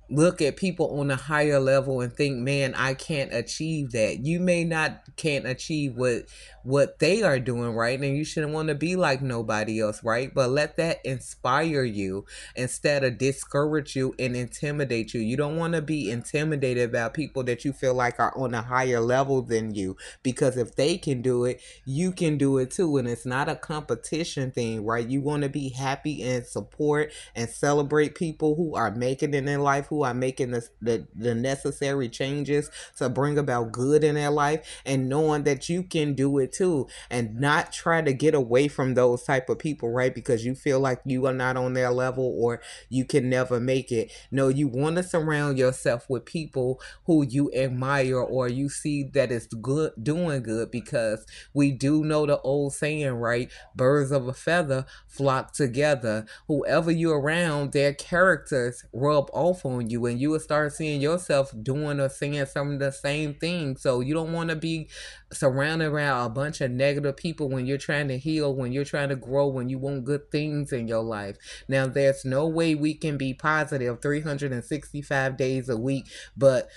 look 0.10 0.42
at 0.42 0.58
people 0.58 1.00
on 1.00 1.12
a 1.12 1.16
higher 1.16 1.60
level 1.60 2.02
and 2.02 2.14
think 2.14 2.38
man 2.38 2.74
i 2.76 2.94
can't 2.94 3.34
achieve 3.34 3.92
that. 3.92 4.26
You 4.26 4.40
may 4.40 4.64
not 4.64 5.02
can't 5.16 5.46
achieve 5.46 5.96
what 5.96 6.24
what 6.64 6.98
they 6.98 7.22
are 7.22 7.40
doing 7.40 7.76
right? 7.76 8.00
And 8.00 8.18
you 8.18 8.26
shouldn't 8.26 8.54
want 8.54 8.70
to 8.70 8.76
be 8.76 8.96
like 8.96 9.22
nobody 9.22 9.80
else 9.80 10.04
right? 10.04 10.34
But 10.34 10.50
let 10.50 10.78
that 10.78 11.00
inspire 11.06 11.84
you 11.84 12.26
instead 12.56 13.04
of 13.04 13.20
discourage 13.20 13.96
you 13.96 14.16
and 14.18 14.36
intimidate 14.36 15.14
you. 15.14 15.22
You 15.22 15.38
don't 15.38 15.58
want 15.58 15.74
to 15.74 15.82
be 15.82 16.10
intimidated 16.10 16.90
about 16.90 17.14
people 17.14 17.44
that 17.44 17.64
you 17.66 17.72
feel 17.72 17.94
like 17.94 18.20
are 18.20 18.36
on 18.36 18.54
a 18.54 18.64
higher 18.64 19.00
level 19.00 19.42
than 19.42 19.76
you 19.76 19.96
because 20.24 20.58
if 20.58 20.76
they 20.76 20.98
can 20.98 21.22
do 21.22 21.46
it 21.46 21.62
you 21.86 22.12
can 22.12 22.38
do 22.38 22.58
it 22.58 22.72
too. 22.72 22.98
And 22.98 23.08
it's 23.08 23.26
not 23.26 23.50
a 23.50 23.56
competition 23.56 24.52
thing 24.52 24.84
right? 24.86 25.08
You 25.08 25.22
want 25.22 25.44
to 25.44 25.50
be 25.50 25.70
happy 25.70 26.24
and 26.24 26.46
support 26.46 27.12
and 27.36 27.50
celebrate 27.50 28.16
people 28.16 28.56
who 28.56 28.76
are 28.76 28.92
making 28.92 29.34
it 29.34 29.48
in 29.48 29.62
life 29.62 29.92
who 29.96 30.04
are 30.04 30.14
making 30.14 30.52
the, 30.52 30.68
the, 30.82 31.08
the 31.16 31.34
necessary 31.34 32.10
changes 32.10 32.70
to 32.98 33.08
bring 33.08 33.38
about 33.38 33.72
good 33.72 34.04
in 34.04 34.16
their 34.16 34.30
life 34.30 34.82
and 34.86 35.08
knowing 35.08 35.44
that 35.44 35.70
you 35.70 35.84
can 35.84 36.14
do 36.14 36.38
it 36.40 36.52
too. 36.52 36.88
And 37.10 37.40
not 37.40 37.72
try 37.72 38.02
to 38.02 38.12
get 38.12 38.36
away 38.36 38.68
from 38.68 38.94
those 38.94 39.24
type 39.24 39.48
of 39.50 39.60
people 39.60 39.90
right? 39.90 40.14
Because 40.14 40.46
you 40.46 40.54
feel 40.54 40.82
like 40.82 41.00
you 41.06 41.26
are 41.28 41.34
not 41.34 41.56
on 41.56 41.74
their 41.74 41.92
level 41.92 42.36
or 42.38 42.62
you 42.90 43.06
can 43.06 43.30
never 43.30 43.60
make 43.60 43.92
it. 43.92 44.12
No 44.32 44.50
you 44.50 44.68
want 44.68 44.98
to 44.98 45.04
surround 45.04 45.58
yourself 45.58 46.10
with 46.10 46.26
people 46.26 46.82
who 47.06 47.26
you 47.26 47.50
admire 47.56 48.20
or 48.20 48.50
you 48.50 48.68
see 48.68 49.04
that 49.14 49.32
is 49.32 49.48
good 49.48 49.94
doing 50.02 50.44
good. 50.44 50.72
Because 50.72 51.26
we 51.54 51.72
do 51.72 52.04
know 52.04 52.26
the 52.26 52.40
old 52.42 52.74
saying 52.74 53.14
right? 53.14 53.50
Birds 53.76 54.12
of 54.12 54.28
a 54.28 54.34
feather 54.34 54.86
flock 55.08 55.54
together. 55.54 56.26
Whoever 56.48 56.92
you're 56.92 57.20
around 57.20 57.72
their 57.72 57.94
characters 57.94 58.84
rub 58.92 59.30
off 59.32 59.66
on 59.66 59.85
you 59.90 60.06
and 60.06 60.20
you 60.20 60.32
will 60.32 60.40
start 60.40 60.74
seeing 60.74 61.02
yourself 61.02 61.54
doing 61.64 62.00
or 62.00 62.10
saying 62.10 62.46
some 62.46 62.74
of 62.74 62.80
the 62.80 62.92
same 62.92 63.34
things 63.34 63.82
so 63.82 64.00
you 64.00 64.14
don't 64.14 64.34
want 64.34 64.50
to 64.50 64.56
be 64.56 64.90
surrounded 65.32 65.88
around 65.88 66.26
a 66.26 66.30
bunch 66.30 66.62
of 66.62 66.72
negative 66.72 67.18
people 67.18 67.50
when 67.50 67.66
you're 67.66 67.78
trying 67.78 68.08
to 68.08 68.18
heal, 68.18 68.56
when 68.56 68.72
you're 68.72 68.86
trying 68.86 69.10
to 69.10 69.16
grow, 69.16 69.48
when 69.48 69.70
you 69.70 69.78
want 69.78 70.06
good 70.06 70.32
things 70.32 70.72
in 70.72 70.88
your 70.88 71.04
life. 71.04 71.38
Now, 71.68 71.88
there's 71.88 72.26
no 72.26 72.48
way 72.48 72.76
we 72.76 72.94
can 72.94 73.18
be 73.18 73.34
positive 73.34 74.02
365 74.02 75.38
days 75.38 75.70
a 75.70 75.78
week, 75.78 76.08
but 76.36 76.70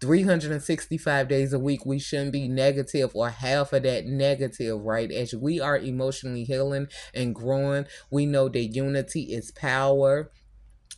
365 0.00 1.28
days 1.28 1.52
a 1.52 1.58
week, 1.58 1.86
we 1.86 1.98
shouldn't 1.98 2.32
be 2.32 2.48
negative 2.48 3.12
or 3.14 3.30
half 3.30 3.72
of 3.72 3.82
that 3.84 4.06
negative, 4.06 4.80
right? 4.80 5.10
As 5.10 5.34
we 5.34 5.60
are 5.60 5.78
emotionally 5.78 6.44
healing 6.44 6.88
and 7.14 7.34
growing, 7.34 7.86
we 8.10 8.26
know 8.26 8.48
that 8.48 8.60
unity 8.60 9.32
is 9.32 9.50
power 9.52 10.30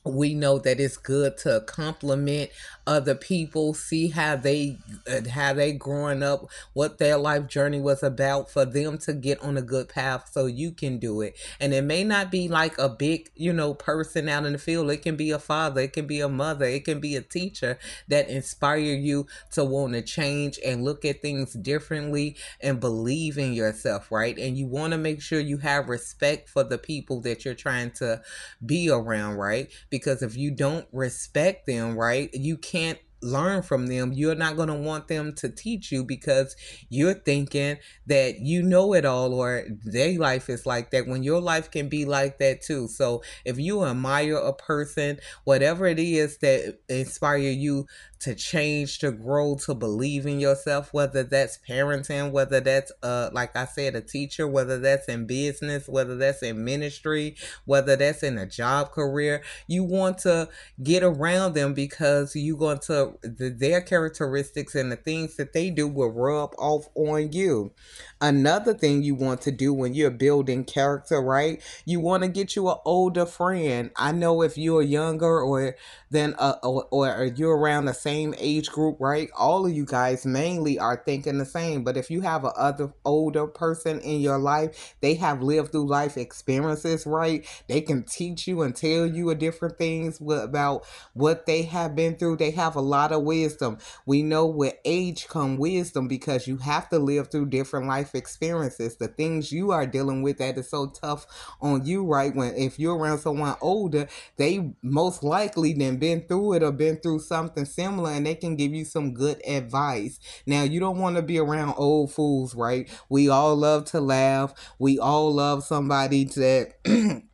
we 0.04 0.35
know 0.35 0.59
that 0.59 0.80
it's 0.80 0.97
good 0.97 1.37
to 1.38 1.62
compliment 1.66 2.50
other 2.87 3.14
people 3.14 3.75
see 3.75 4.09
how 4.09 4.35
they 4.35 4.76
uh, 5.09 5.28
how 5.30 5.52
they 5.52 5.73
growing 5.73 6.23
up 6.23 6.49
what 6.73 6.99
their 6.99 7.16
life 7.16 7.47
journey 7.47 7.80
was 7.80 8.02
about 8.02 8.50
for 8.50 8.64
them 8.64 8.99
to 8.99 9.12
get 9.12 9.40
on 9.40 9.56
a 9.56 9.62
good 9.62 9.88
path 9.88 10.28
so 10.32 10.47
you 10.47 10.73
can 10.73 10.99
do 10.99 11.21
it. 11.21 11.37
And 11.61 11.73
it 11.73 11.85
may 11.85 12.02
not 12.02 12.30
be 12.30 12.49
like 12.49 12.76
a 12.78 12.88
big 12.88 13.30
you 13.37 13.52
know 13.52 13.75
person 13.75 14.28
out 14.28 14.44
in 14.44 14.52
the 14.52 14.59
field. 14.59 14.90
It 14.90 15.02
can 15.02 15.16
be 15.16 15.30
a 15.30 15.38
father 15.38 15.82
it 15.82 15.92
can 15.92 16.06
be 16.06 16.21
a 16.21 16.28
mother 16.28 16.64
it 16.64 16.85
can 16.85 16.99
be 16.99 17.14
a 17.14 17.23
teacher 17.23 17.78
that 18.09 18.28
inspire 18.28 18.78
you 18.78 19.26
to 19.52 19.64
want 19.64 19.92
to 19.92 20.02
change 20.02 20.59
and 20.64 20.85
look 20.85 21.04
at 21.04 21.23
things 21.23 21.52
differently 21.52 22.37
and 22.61 22.80
believe 22.80 23.38
in 23.38 23.52
yourself 23.52 24.11
right? 24.11 24.37
And 24.38 24.56
you 24.56 24.66
want 24.66 24.92
to 24.92 24.99
make 24.99 25.23
sure 25.23 25.38
you 25.38 25.59
have 25.59 25.88
respect 25.88 26.49
for 26.49 26.64
the 26.64 26.78
people 26.78 27.21
that 27.21 27.44
you're 27.44 27.54
trying 27.54 27.92
to 27.92 28.23
be 28.64 28.90
around 28.90 29.37
right 29.37 29.71
because 29.92 30.22
if 30.22 30.37
you 30.37 30.50
don't 30.50 30.87
respect 30.90 31.66
them, 31.66 31.96
right, 31.96 32.30
you 32.32 32.56
can't 32.56 32.99
learn 33.23 33.62
from 33.62 33.87
them, 33.87 34.12
you're 34.12 34.35
not 34.35 34.57
going 34.57 34.69
to 34.69 34.75
want 34.75 35.09
them 35.09 35.35
to 35.37 35.49
teach 35.49 35.93
you 35.93 36.05
because 36.05 36.57
you're 36.88 37.14
thinking 37.14 37.79
that 38.07 38.41
you 38.41 38.62
know 38.62 38.95
it 38.95 39.05
all 39.05 39.33
or 39.35 39.64
their 39.85 40.19
life 40.19 40.49
is 40.49 40.67
like 40.67 40.91
that 40.91 41.07
when 41.07 41.23
your 41.23 41.41
life 41.41 41.71
can 41.71 41.88
be 41.88 42.05
like 42.05 42.38
that 42.38 42.62
too. 42.62 42.88
So 42.88 43.23
if 43.45 43.59
you 43.59 43.85
admire 43.85 44.37
a 44.37 44.52
person, 44.52 45.19
whatever 45.45 45.87
it 45.87 45.99
is 45.99 46.38
that 46.38 46.79
inspire 46.88 47.38
you 47.38 47.87
to 48.23 48.37
change, 48.37 49.00
to 49.00 49.11
grow, 49.11 49.57
to 49.57 49.75
believe 49.75 50.26
in 50.26 50.38
yourself, 50.38 50.95
whether 50.95 51.25
that's 51.25 51.59
parenting, 51.69 52.31
whether 52.31 52.61
that's 52.61 52.93
uh 53.02 53.31
like 53.33 53.57
I 53.57 53.64
said, 53.64 53.97
a 53.97 54.00
teacher, 54.00 54.47
whether 54.47 54.79
that's 54.79 55.09
in 55.09 55.26
business, 55.26 55.88
whether 55.88 56.17
that's 56.17 56.41
in 56.43 56.64
ministry, 56.64 57.37
whether 57.64 57.97
that's 57.97 58.23
in 58.23 58.38
a 58.38 58.47
job 58.47 58.93
career, 58.93 59.43
you 59.67 59.83
want 59.83 60.19
to 60.19 60.49
get 60.81 61.02
around 61.02 61.55
them 61.55 61.75
because 61.75 62.37
you're 62.37 62.57
going 62.57 62.79
to 62.81 63.12
the, 63.23 63.50
their 63.50 63.81
characteristics 63.81 64.75
and 64.75 64.90
the 64.90 64.97
things 64.97 65.37
that 65.37 65.52
they 65.52 65.71
do 65.71 65.87
will 65.88 66.11
rub 66.11 66.54
off 66.59 66.88
on 66.95 67.33
you. 67.33 67.73
Another 68.21 68.75
thing 68.75 69.02
you 69.02 69.14
want 69.14 69.40
to 69.42 69.50
do 69.50 69.75
when 69.75 69.95
you're 69.95 70.11
building 70.11 70.64
character, 70.64 71.21
right? 71.21 71.61
You 71.85 72.00
want 72.00 72.23
to 72.23 72.28
get 72.28 72.54
you 72.54 72.69
an 72.69 72.76
older 72.85 73.26
friend. 73.26 73.90
I 73.97 74.12
know 74.12 74.42
if 74.42 74.57
you're 74.57 74.83
younger 74.83 75.40
or 75.40 75.75
then 76.11 76.35
uh, 76.38 76.57
or, 76.62 76.87
or 76.90 77.25
you're 77.25 77.57
around 77.57 77.87
the 77.87 77.95
same 77.95 78.35
age 78.38 78.69
group, 78.69 78.99
right? 79.00 79.28
All 79.37 79.66
of 79.66 79.73
you 79.73 79.85
guys 79.85 80.25
mainly 80.25 80.78
are 80.78 81.02
thinking 81.04 81.38
the 81.38 81.47
same. 81.47 81.83
But 81.83 81.97
if 81.97 82.11
you 82.11 82.21
have 82.21 82.45
a 82.45 82.49
other 82.49 82.92
older 83.04 83.47
person 83.47 83.99
in 84.00 84.21
your 84.21 84.38
life, 84.38 84.95
they 85.00 85.14
have 85.14 85.42
lived 85.42 85.73
through 85.73 85.88
life 85.88 86.16
experiences, 86.16 87.07
right? 87.07 87.47
They 87.66 87.81
can 87.81 88.04
teach 88.04 88.47
you 88.47 88.62
and 88.62 88.76
tell 88.76 89.07
you 89.07 89.31
a 89.31 89.35
different 89.35 89.78
things 89.78 90.21
about 90.21 90.85
what 91.14 91.47
they 91.47 91.62
have 91.62 91.97
been 91.97 92.16
through. 92.16 92.37
They 92.37 92.50
have 92.52 92.76
a 92.76 92.81
lot 92.81 93.01
of 93.11 93.23
wisdom. 93.23 93.78
We 94.06 94.23
know 94.23 94.47
with 94.47 94.75
age 94.85 95.26
come 95.26 95.56
wisdom 95.56 96.06
because 96.06 96.47
you 96.47 96.59
have 96.59 96.88
to 96.90 97.00
live 97.00 97.30
through 97.30 97.47
different 97.47 97.88
life 97.88 98.12
life 98.12 98.14
experiences, 98.14 98.97
the 98.97 99.09
things 99.09 99.52
you 99.52 99.71
are 99.71 99.87
dealing 99.87 100.23
with 100.23 100.38
that 100.38 100.59
is 100.59 100.68
so 100.68 100.87
tough 100.87 101.26
on 101.61 101.85
you, 101.85 102.04
right? 102.04 102.35
When 102.35 102.54
if 102.54 102.78
you're 102.78 102.97
around 102.97 103.18
someone 103.18 103.56
older, 103.61 104.09
they 104.37 104.73
most 104.82 105.23
likely 105.23 105.73
then 105.73 105.97
been 105.99 106.23
through 106.26 106.54
it 106.54 106.62
or 106.62 106.73
been 106.73 106.97
through 106.97 107.21
something 107.21 107.64
similar 107.64 108.11
and 108.11 108.26
they 108.26 108.35
can 108.35 108.56
give 108.56 108.75
you 108.75 108.85
some 108.85 109.14
good 109.14 109.40
advice. 109.47 110.18
Now 110.47 110.62
you 110.62 110.80
don't 110.80 110.99
want 110.99 111.16
to 111.16 111.23
be 111.23 111.38
around 111.38 111.75
old 111.76 112.12
fools, 112.12 112.54
right? 112.54 112.88
We 113.09 113.28
all 113.28 113.56
love 113.56 113.85
to 113.87 114.00
laugh. 114.00 114.52
We 114.78 114.99
all 114.99 115.32
love 115.32 115.64
somebody 115.64 116.25
that 116.25 116.75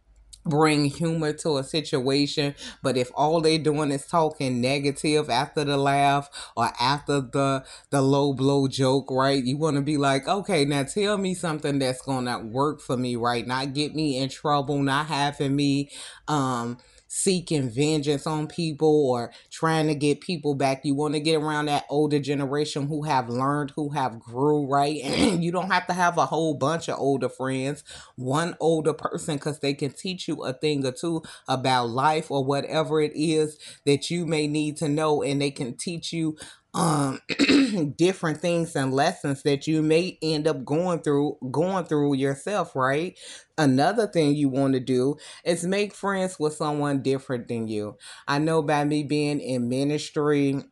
bring 0.48 0.86
humor 0.86 1.32
to 1.32 1.58
a 1.58 1.64
situation 1.64 2.54
but 2.82 2.96
if 2.96 3.10
all 3.14 3.40
they're 3.40 3.58
doing 3.58 3.90
is 3.90 4.06
talking 4.06 4.60
negative 4.60 5.28
after 5.30 5.64
the 5.64 5.76
laugh 5.76 6.28
or 6.56 6.70
after 6.80 7.20
the 7.20 7.64
the 7.90 8.00
low 8.00 8.32
blow 8.32 8.66
joke 8.68 9.10
right 9.10 9.44
you 9.44 9.56
want 9.56 9.76
to 9.76 9.82
be 9.82 9.96
like 9.96 10.26
okay 10.28 10.64
now 10.64 10.82
tell 10.82 11.18
me 11.18 11.34
something 11.34 11.78
that's 11.78 12.02
gonna 12.02 12.38
work 12.38 12.80
for 12.80 12.96
me 12.96 13.16
right 13.16 13.46
not 13.46 13.74
get 13.74 13.94
me 13.94 14.18
in 14.18 14.28
trouble 14.28 14.82
not 14.82 15.06
having 15.06 15.54
me 15.54 15.90
um 16.28 16.78
seeking 17.08 17.70
vengeance 17.70 18.26
on 18.26 18.46
people 18.46 19.08
or 19.10 19.32
trying 19.50 19.86
to 19.88 19.94
get 19.94 20.20
people 20.20 20.54
back. 20.54 20.84
You 20.84 20.94
want 20.94 21.14
to 21.14 21.20
get 21.20 21.36
around 21.36 21.66
that 21.66 21.84
older 21.88 22.18
generation 22.18 22.86
who 22.86 23.02
have 23.02 23.28
learned, 23.28 23.72
who 23.74 23.88
have 23.90 24.20
grew, 24.20 24.66
right? 24.66 25.00
And 25.28 25.42
you 25.44 25.50
don't 25.52 25.70
have 25.70 25.86
to 25.88 25.92
have 25.92 26.16
a 26.18 26.26
whole 26.26 26.54
bunch 26.54 26.88
of 26.88 26.98
older 26.98 27.28
friends. 27.28 27.82
One 28.16 28.56
older 28.60 28.92
person 28.92 29.36
because 29.36 29.58
they 29.60 29.74
can 29.74 29.90
teach 29.92 30.28
you 30.28 30.42
a 30.44 30.52
thing 30.52 30.84
or 30.86 30.92
two 30.92 31.22
about 31.48 31.90
life 31.90 32.30
or 32.30 32.44
whatever 32.44 33.00
it 33.00 33.12
is 33.14 33.58
that 33.84 34.10
you 34.10 34.26
may 34.26 34.46
need 34.46 34.76
to 34.78 34.88
know 34.88 35.22
and 35.22 35.40
they 35.40 35.50
can 35.50 35.74
teach 35.76 36.12
you 36.12 36.36
um 36.78 37.20
different 37.98 38.40
things 38.40 38.76
and 38.76 38.94
lessons 38.94 39.42
that 39.42 39.66
you 39.66 39.82
may 39.82 40.16
end 40.22 40.46
up 40.46 40.64
going 40.64 41.00
through 41.00 41.36
going 41.50 41.84
through 41.84 42.14
yourself 42.14 42.76
right? 42.76 43.18
Another 43.58 44.06
thing 44.06 44.36
you 44.36 44.48
want 44.48 44.74
to 44.74 44.80
do 44.80 45.16
is 45.44 45.64
make 45.64 45.92
friends 45.92 46.38
with 46.38 46.54
someone 46.54 47.02
different 47.02 47.48
than 47.48 47.66
you. 47.66 47.96
I 48.28 48.38
know 48.38 48.62
by 48.62 48.84
me 48.84 49.02
being 49.02 49.40
in 49.40 49.68
ministry 49.68 50.62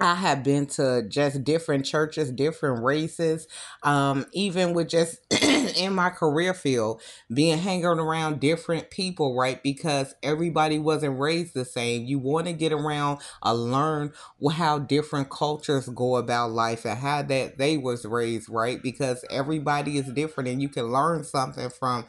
I 0.00 0.14
have 0.14 0.42
been 0.42 0.64
to 0.68 1.02
just 1.06 1.44
different 1.44 1.84
churches, 1.84 2.30
different 2.32 2.82
races, 2.82 3.46
um, 3.82 4.24
even 4.32 4.72
with 4.72 4.88
just 4.88 5.18
in 5.42 5.94
my 5.94 6.08
career 6.08 6.54
field, 6.54 7.02
being 7.32 7.58
hanging 7.58 7.84
around 7.84 8.40
different 8.40 8.90
people, 8.90 9.36
right? 9.36 9.62
Because 9.62 10.14
everybody 10.22 10.78
wasn't 10.78 11.18
raised 11.18 11.52
the 11.52 11.66
same. 11.66 12.06
You 12.06 12.18
want 12.18 12.46
to 12.46 12.54
get 12.54 12.72
around 12.72 13.18
learn 13.52 14.12
how 14.52 14.78
different 14.78 15.28
cultures 15.28 15.86
go 15.90 16.16
about 16.16 16.50
life 16.50 16.86
and 16.86 16.98
how 16.98 17.20
that 17.22 17.58
they 17.58 17.76
was 17.76 18.06
raised, 18.06 18.48
right? 18.48 18.82
Because 18.82 19.22
everybody 19.30 19.98
is 19.98 20.06
different 20.06 20.48
and 20.48 20.62
you 20.62 20.70
can 20.70 20.86
learn 20.90 21.24
something 21.24 21.68
from 21.68 22.06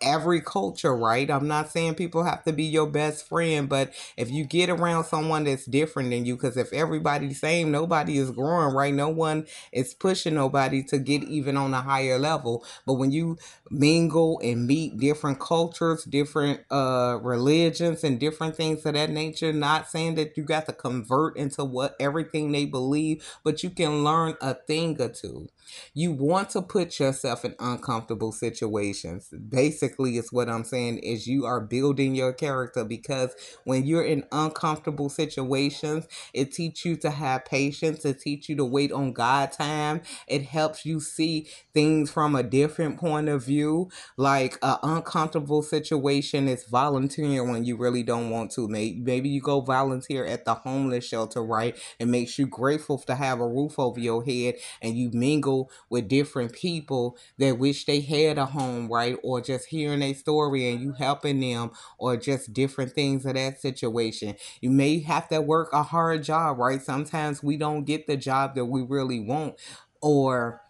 every 0.00 0.40
culture, 0.40 0.94
right? 0.96 1.30
I'm 1.30 1.48
not 1.48 1.70
saying 1.70 1.94
people 1.96 2.22
have 2.24 2.44
to 2.44 2.52
be 2.52 2.64
your 2.64 2.86
best 2.86 3.28
friend, 3.28 3.68
but 3.68 3.92
if 4.16 4.30
you 4.30 4.44
get 4.44 4.70
around 4.70 5.04
someone 5.04 5.44
that's 5.44 5.64
different 5.66 6.10
than 6.10 6.24
you, 6.24 6.36
because 6.36 6.56
if 6.56 6.72
everybody's 6.72 7.40
same, 7.40 7.70
nobody 7.70 8.18
is 8.18 8.30
growing, 8.30 8.74
right? 8.74 8.94
No 8.94 9.08
one 9.08 9.46
is 9.72 9.94
pushing 9.94 10.34
nobody 10.34 10.82
to 10.84 10.98
get 10.98 11.22
even 11.24 11.56
on 11.56 11.74
a 11.74 11.80
higher 11.82 12.18
level. 12.18 12.64
But 12.86 12.94
when 12.94 13.10
you 13.10 13.38
mingle 13.70 14.40
and 14.42 14.66
meet 14.66 14.98
different 14.98 15.40
cultures, 15.40 16.04
different 16.04 16.60
uh 16.70 17.18
religions, 17.22 18.04
and 18.04 18.18
different 18.20 18.56
things 18.56 18.84
of 18.86 18.94
that 18.94 19.10
nature, 19.10 19.52
not 19.52 19.88
saying 19.90 20.14
that 20.16 20.36
you 20.36 20.42
got 20.44 20.66
to 20.66 20.72
convert 20.72 21.36
into 21.36 21.64
what 21.64 21.96
everything 22.00 22.52
they 22.52 22.64
believe, 22.64 23.24
but 23.44 23.62
you 23.62 23.70
can 23.70 24.04
learn 24.04 24.34
a 24.40 24.54
thing 24.54 25.00
or 25.00 25.08
two. 25.08 25.48
You 25.94 26.12
want 26.12 26.50
to 26.50 26.62
put 26.62 26.98
yourself 26.98 27.44
in 27.44 27.54
uncomfortable 27.58 28.32
situations. 28.32 29.28
Basically, 29.28 29.87
is 29.98 30.32
what 30.32 30.48
I'm 30.48 30.64
saying 30.64 30.98
is 30.98 31.26
you 31.26 31.44
are 31.46 31.60
building 31.60 32.14
your 32.14 32.32
character 32.32 32.84
because 32.84 33.34
when 33.64 33.84
you're 33.86 34.04
in 34.04 34.24
uncomfortable 34.32 35.08
situations, 35.08 36.06
it 36.32 36.52
teaches 36.52 36.84
you 36.84 36.96
to 36.96 37.10
have 37.10 37.44
patience, 37.44 38.04
it 38.04 38.20
teaches 38.20 38.50
you 38.50 38.56
to 38.56 38.64
wait 38.64 38.92
on 38.92 39.12
God 39.12 39.52
time. 39.52 40.02
It 40.26 40.42
helps 40.44 40.84
you 40.84 41.00
see 41.00 41.48
things 41.74 42.10
from 42.10 42.34
a 42.34 42.42
different 42.42 42.98
point 42.98 43.28
of 43.28 43.44
view. 43.44 43.90
Like 44.16 44.58
an 44.62 44.76
uncomfortable 44.82 45.62
situation 45.62 46.48
is 46.48 46.64
volunteering 46.64 47.50
when 47.50 47.64
you 47.64 47.76
really 47.76 48.02
don't 48.02 48.30
want 48.30 48.50
to. 48.52 48.68
Maybe, 48.68 49.28
you 49.28 49.40
go 49.40 49.60
volunteer 49.60 50.24
at 50.24 50.44
the 50.44 50.54
homeless 50.54 51.06
shelter, 51.06 51.42
right? 51.42 51.76
It 51.98 52.06
makes 52.08 52.38
you 52.38 52.46
grateful 52.46 52.98
to 52.98 53.14
have 53.14 53.40
a 53.40 53.46
roof 53.48 53.78
over 53.78 54.00
your 54.00 54.24
head 54.24 54.56
and 54.82 54.96
you 54.96 55.10
mingle 55.12 55.70
with 55.90 56.08
different 56.08 56.52
people 56.52 57.16
that 57.38 57.58
wish 57.58 57.84
they 57.84 58.00
had 58.00 58.38
a 58.38 58.46
home, 58.46 58.88
right? 58.88 59.16
Or 59.22 59.40
just 59.40 59.66
hearing 59.78 60.02
a 60.02 60.12
story 60.12 60.70
and 60.70 60.80
you 60.80 60.92
helping 60.92 61.40
them, 61.40 61.70
or 61.98 62.16
just 62.16 62.52
different 62.52 62.92
things 62.92 63.24
of 63.24 63.34
that 63.34 63.60
situation. 63.60 64.36
You 64.60 64.70
may 64.70 65.00
have 65.00 65.28
to 65.28 65.40
work 65.40 65.72
a 65.72 65.82
hard 65.82 66.22
job, 66.22 66.58
right? 66.58 66.82
Sometimes 66.82 67.42
we 67.42 67.56
don't 67.56 67.84
get 67.84 68.06
the 68.06 68.16
job 68.16 68.54
that 68.56 68.66
we 68.66 68.82
really 68.82 69.20
want, 69.20 69.54
or 70.00 70.60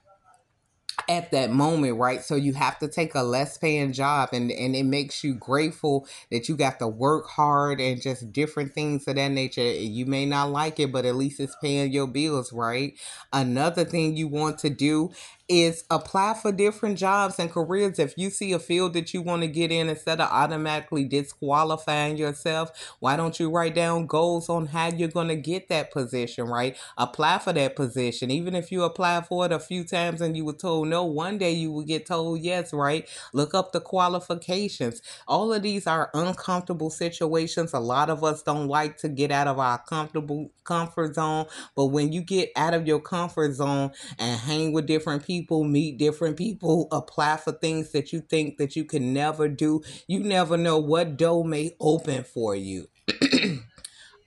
at 1.08 1.30
that 1.30 1.50
moment, 1.50 1.96
right? 1.96 2.22
So 2.22 2.34
you 2.34 2.52
have 2.54 2.78
to 2.80 2.88
take 2.88 3.14
a 3.14 3.22
less 3.22 3.56
paying 3.56 3.92
job 3.92 4.30
and, 4.32 4.50
and 4.50 4.74
it 4.76 4.82
makes 4.84 5.24
you 5.24 5.34
grateful 5.34 6.06
that 6.30 6.48
you 6.48 6.56
got 6.56 6.78
to 6.80 6.88
work 6.88 7.28
hard 7.28 7.80
and 7.80 8.02
just 8.02 8.32
different 8.32 8.74
things 8.74 9.06
of 9.06 9.14
that 9.14 9.28
nature. 9.28 9.62
You 9.62 10.04
may 10.06 10.26
not 10.26 10.50
like 10.50 10.78
it, 10.80 10.92
but 10.92 11.06
at 11.06 11.14
least 11.14 11.40
it's 11.40 11.56
paying 11.62 11.92
your 11.92 12.08
bills, 12.08 12.52
right? 12.52 12.94
Another 13.32 13.84
thing 13.84 14.16
you 14.16 14.28
want 14.28 14.58
to 14.58 14.70
do 14.70 15.10
is 15.48 15.84
apply 15.90 16.34
for 16.34 16.52
different 16.52 16.98
jobs 16.98 17.38
and 17.38 17.50
careers. 17.50 17.98
If 17.98 18.14
you 18.18 18.28
see 18.28 18.52
a 18.52 18.58
field 18.58 18.92
that 18.92 19.14
you 19.14 19.22
want 19.22 19.42
to 19.42 19.48
get 19.48 19.72
in, 19.72 19.88
instead 19.88 20.20
of 20.20 20.30
automatically 20.30 21.04
disqualifying 21.04 22.18
yourself, 22.18 22.96
why 23.00 23.16
don't 23.16 23.40
you 23.40 23.50
write 23.50 23.74
down 23.74 24.06
goals 24.06 24.50
on 24.50 24.66
how 24.66 24.88
you're 24.88 25.08
going 25.08 25.28
to 25.28 25.36
get 25.36 25.68
that 25.68 25.90
position, 25.90 26.46
right? 26.46 26.76
Apply 26.98 27.38
for 27.38 27.54
that 27.54 27.76
position. 27.76 28.30
Even 28.30 28.54
if 28.54 28.70
you 28.70 28.82
apply 28.82 29.22
for 29.22 29.46
it 29.46 29.52
a 29.52 29.58
few 29.58 29.84
times 29.84 30.20
and 30.20 30.36
you 30.36 30.44
were 30.44 30.52
told 30.52 30.88
no, 30.88 31.04
one 31.04 31.38
day 31.38 31.52
you 31.52 31.72
will 31.72 31.84
get 31.84 32.04
told 32.04 32.40
yes, 32.40 32.74
right? 32.74 33.08
Look 33.32 33.54
up 33.54 33.72
the 33.72 33.80
qualifications. 33.80 35.00
All 35.26 35.52
of 35.52 35.62
these 35.62 35.86
are 35.86 36.10
uncomfortable 36.12 36.90
situations. 36.90 37.72
A 37.72 37.80
lot 37.80 38.10
of 38.10 38.22
us 38.22 38.42
don't 38.42 38.68
like 38.68 38.98
to 38.98 39.08
get 39.08 39.30
out 39.30 39.46
of 39.48 39.58
our 39.58 39.78
comfortable 39.78 40.50
comfort 40.64 41.14
zone, 41.14 41.46
but 41.74 41.86
when 41.86 42.12
you 42.12 42.20
get 42.20 42.50
out 42.54 42.74
of 42.74 42.86
your 42.86 43.00
comfort 43.00 43.54
zone 43.54 43.92
and 44.18 44.38
hang 44.40 44.72
with 44.72 44.86
different 44.86 45.24
people, 45.24 45.37
people, 45.38 45.64
meet 45.64 45.98
different 45.98 46.36
people, 46.36 46.88
apply 46.92 47.36
for 47.36 47.52
things 47.52 47.92
that 47.92 48.12
you 48.12 48.20
think 48.20 48.58
that 48.58 48.76
you 48.76 48.84
can 48.84 49.12
never 49.12 49.48
do. 49.48 49.82
You 50.06 50.20
never 50.20 50.56
know 50.56 50.78
what 50.78 51.16
door 51.16 51.44
may 51.44 51.76
open 51.80 52.24
for 52.24 52.54
you. 52.56 52.88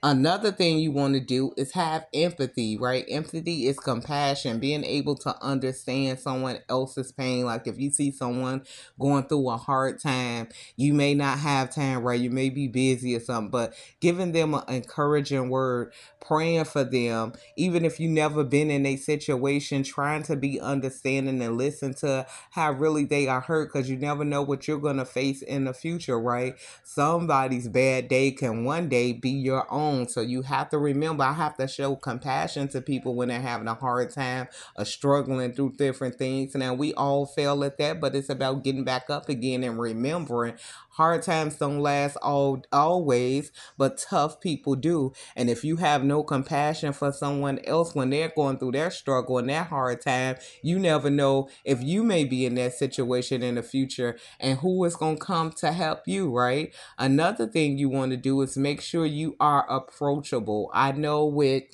Another 0.04 0.50
thing 0.50 0.80
you 0.80 0.90
want 0.90 1.14
to 1.14 1.20
do 1.20 1.52
is 1.56 1.70
have 1.74 2.06
empathy, 2.12 2.76
right? 2.76 3.04
Empathy 3.08 3.68
is 3.68 3.78
compassion, 3.78 4.58
being 4.58 4.82
able 4.82 5.14
to 5.18 5.32
understand 5.40 6.18
someone 6.18 6.58
else's 6.68 7.12
pain. 7.12 7.44
Like 7.44 7.68
if 7.68 7.78
you 7.78 7.88
see 7.90 8.10
someone 8.10 8.64
going 8.98 9.22
through 9.28 9.48
a 9.50 9.56
hard 9.56 10.00
time, 10.00 10.48
you 10.74 10.92
may 10.92 11.14
not 11.14 11.38
have 11.38 11.72
time, 11.72 12.02
right? 12.02 12.20
You 12.20 12.30
may 12.30 12.50
be 12.50 12.66
busy 12.66 13.14
or 13.14 13.20
something, 13.20 13.52
but 13.52 13.74
giving 14.00 14.32
them 14.32 14.54
an 14.54 14.64
encouraging 14.66 15.50
word, 15.50 15.92
praying 16.20 16.64
for 16.64 16.82
them, 16.82 17.34
even 17.56 17.84
if 17.84 18.00
you 18.00 18.08
never 18.08 18.42
been 18.42 18.72
in 18.72 18.84
a 18.86 18.96
situation, 18.96 19.84
trying 19.84 20.24
to 20.24 20.34
be 20.34 20.60
understanding 20.60 21.40
and 21.40 21.56
listen 21.56 21.94
to 21.94 22.26
how 22.50 22.72
really 22.72 23.04
they 23.04 23.28
are 23.28 23.40
hurt 23.40 23.72
because 23.72 23.88
you 23.88 23.96
never 23.96 24.24
know 24.24 24.42
what 24.42 24.66
you're 24.66 24.78
going 24.80 24.96
to 24.96 25.04
face 25.04 25.42
in 25.42 25.64
the 25.64 25.72
future, 25.72 26.18
right? 26.18 26.56
Somebody's 26.82 27.68
bad 27.68 28.08
day 28.08 28.32
can 28.32 28.64
one 28.64 28.88
day 28.88 29.12
be 29.12 29.30
your 29.30 29.64
own 29.72 29.91
own. 29.92 30.08
So 30.08 30.20
you 30.20 30.42
have 30.42 30.70
to 30.70 30.78
remember, 30.78 31.24
I 31.24 31.32
have 31.32 31.56
to 31.56 31.68
show 31.68 31.96
compassion 31.96 32.68
to 32.68 32.80
people 32.80 33.14
when 33.14 33.28
they're 33.28 33.40
having 33.40 33.68
a 33.68 33.74
hard 33.74 34.10
time 34.10 34.48
or 34.76 34.84
struggling 34.84 35.52
through 35.52 35.74
different 35.76 36.16
things. 36.16 36.54
Now, 36.54 36.74
we 36.74 36.94
all 36.94 37.26
fail 37.26 37.62
at 37.64 37.78
that, 37.78 38.00
but 38.00 38.14
it's 38.14 38.30
about 38.30 38.64
getting 38.64 38.84
back 38.84 39.10
up 39.10 39.28
again 39.28 39.62
and 39.64 39.78
remembering 39.78 40.54
hard 40.92 41.22
times 41.22 41.56
don't 41.56 41.80
last 41.80 42.16
all 42.16 42.62
always, 42.72 43.50
but 43.76 43.98
tough 43.98 44.40
people 44.40 44.74
do. 44.74 45.12
And 45.36 45.50
if 45.50 45.64
you 45.64 45.76
have 45.76 46.04
no 46.04 46.22
compassion 46.22 46.92
for 46.92 47.12
someone 47.12 47.58
else 47.64 47.94
when 47.94 48.10
they're 48.10 48.32
going 48.34 48.58
through 48.58 48.72
their 48.72 48.90
struggle 48.90 49.38
and 49.38 49.48
their 49.48 49.64
hard 49.64 50.00
time, 50.00 50.36
you 50.62 50.78
never 50.78 51.10
know 51.10 51.48
if 51.64 51.82
you 51.82 52.02
may 52.02 52.24
be 52.24 52.46
in 52.46 52.54
that 52.56 52.74
situation 52.74 53.42
in 53.42 53.56
the 53.56 53.62
future 53.62 54.18
and 54.38 54.58
who 54.58 54.84
is 54.84 54.96
going 54.96 55.16
to 55.16 55.24
come 55.24 55.50
to 55.52 55.72
help 55.72 56.06
you, 56.06 56.30
right? 56.30 56.74
Another 56.98 57.46
thing 57.46 57.78
you 57.78 57.88
want 57.88 58.10
to 58.12 58.16
do 58.16 58.40
is 58.42 58.56
make 58.56 58.80
sure 58.80 59.06
you 59.06 59.36
are 59.40 59.70
approachable. 59.70 60.70
I 60.74 60.92
know 60.92 61.24
with 61.24 61.64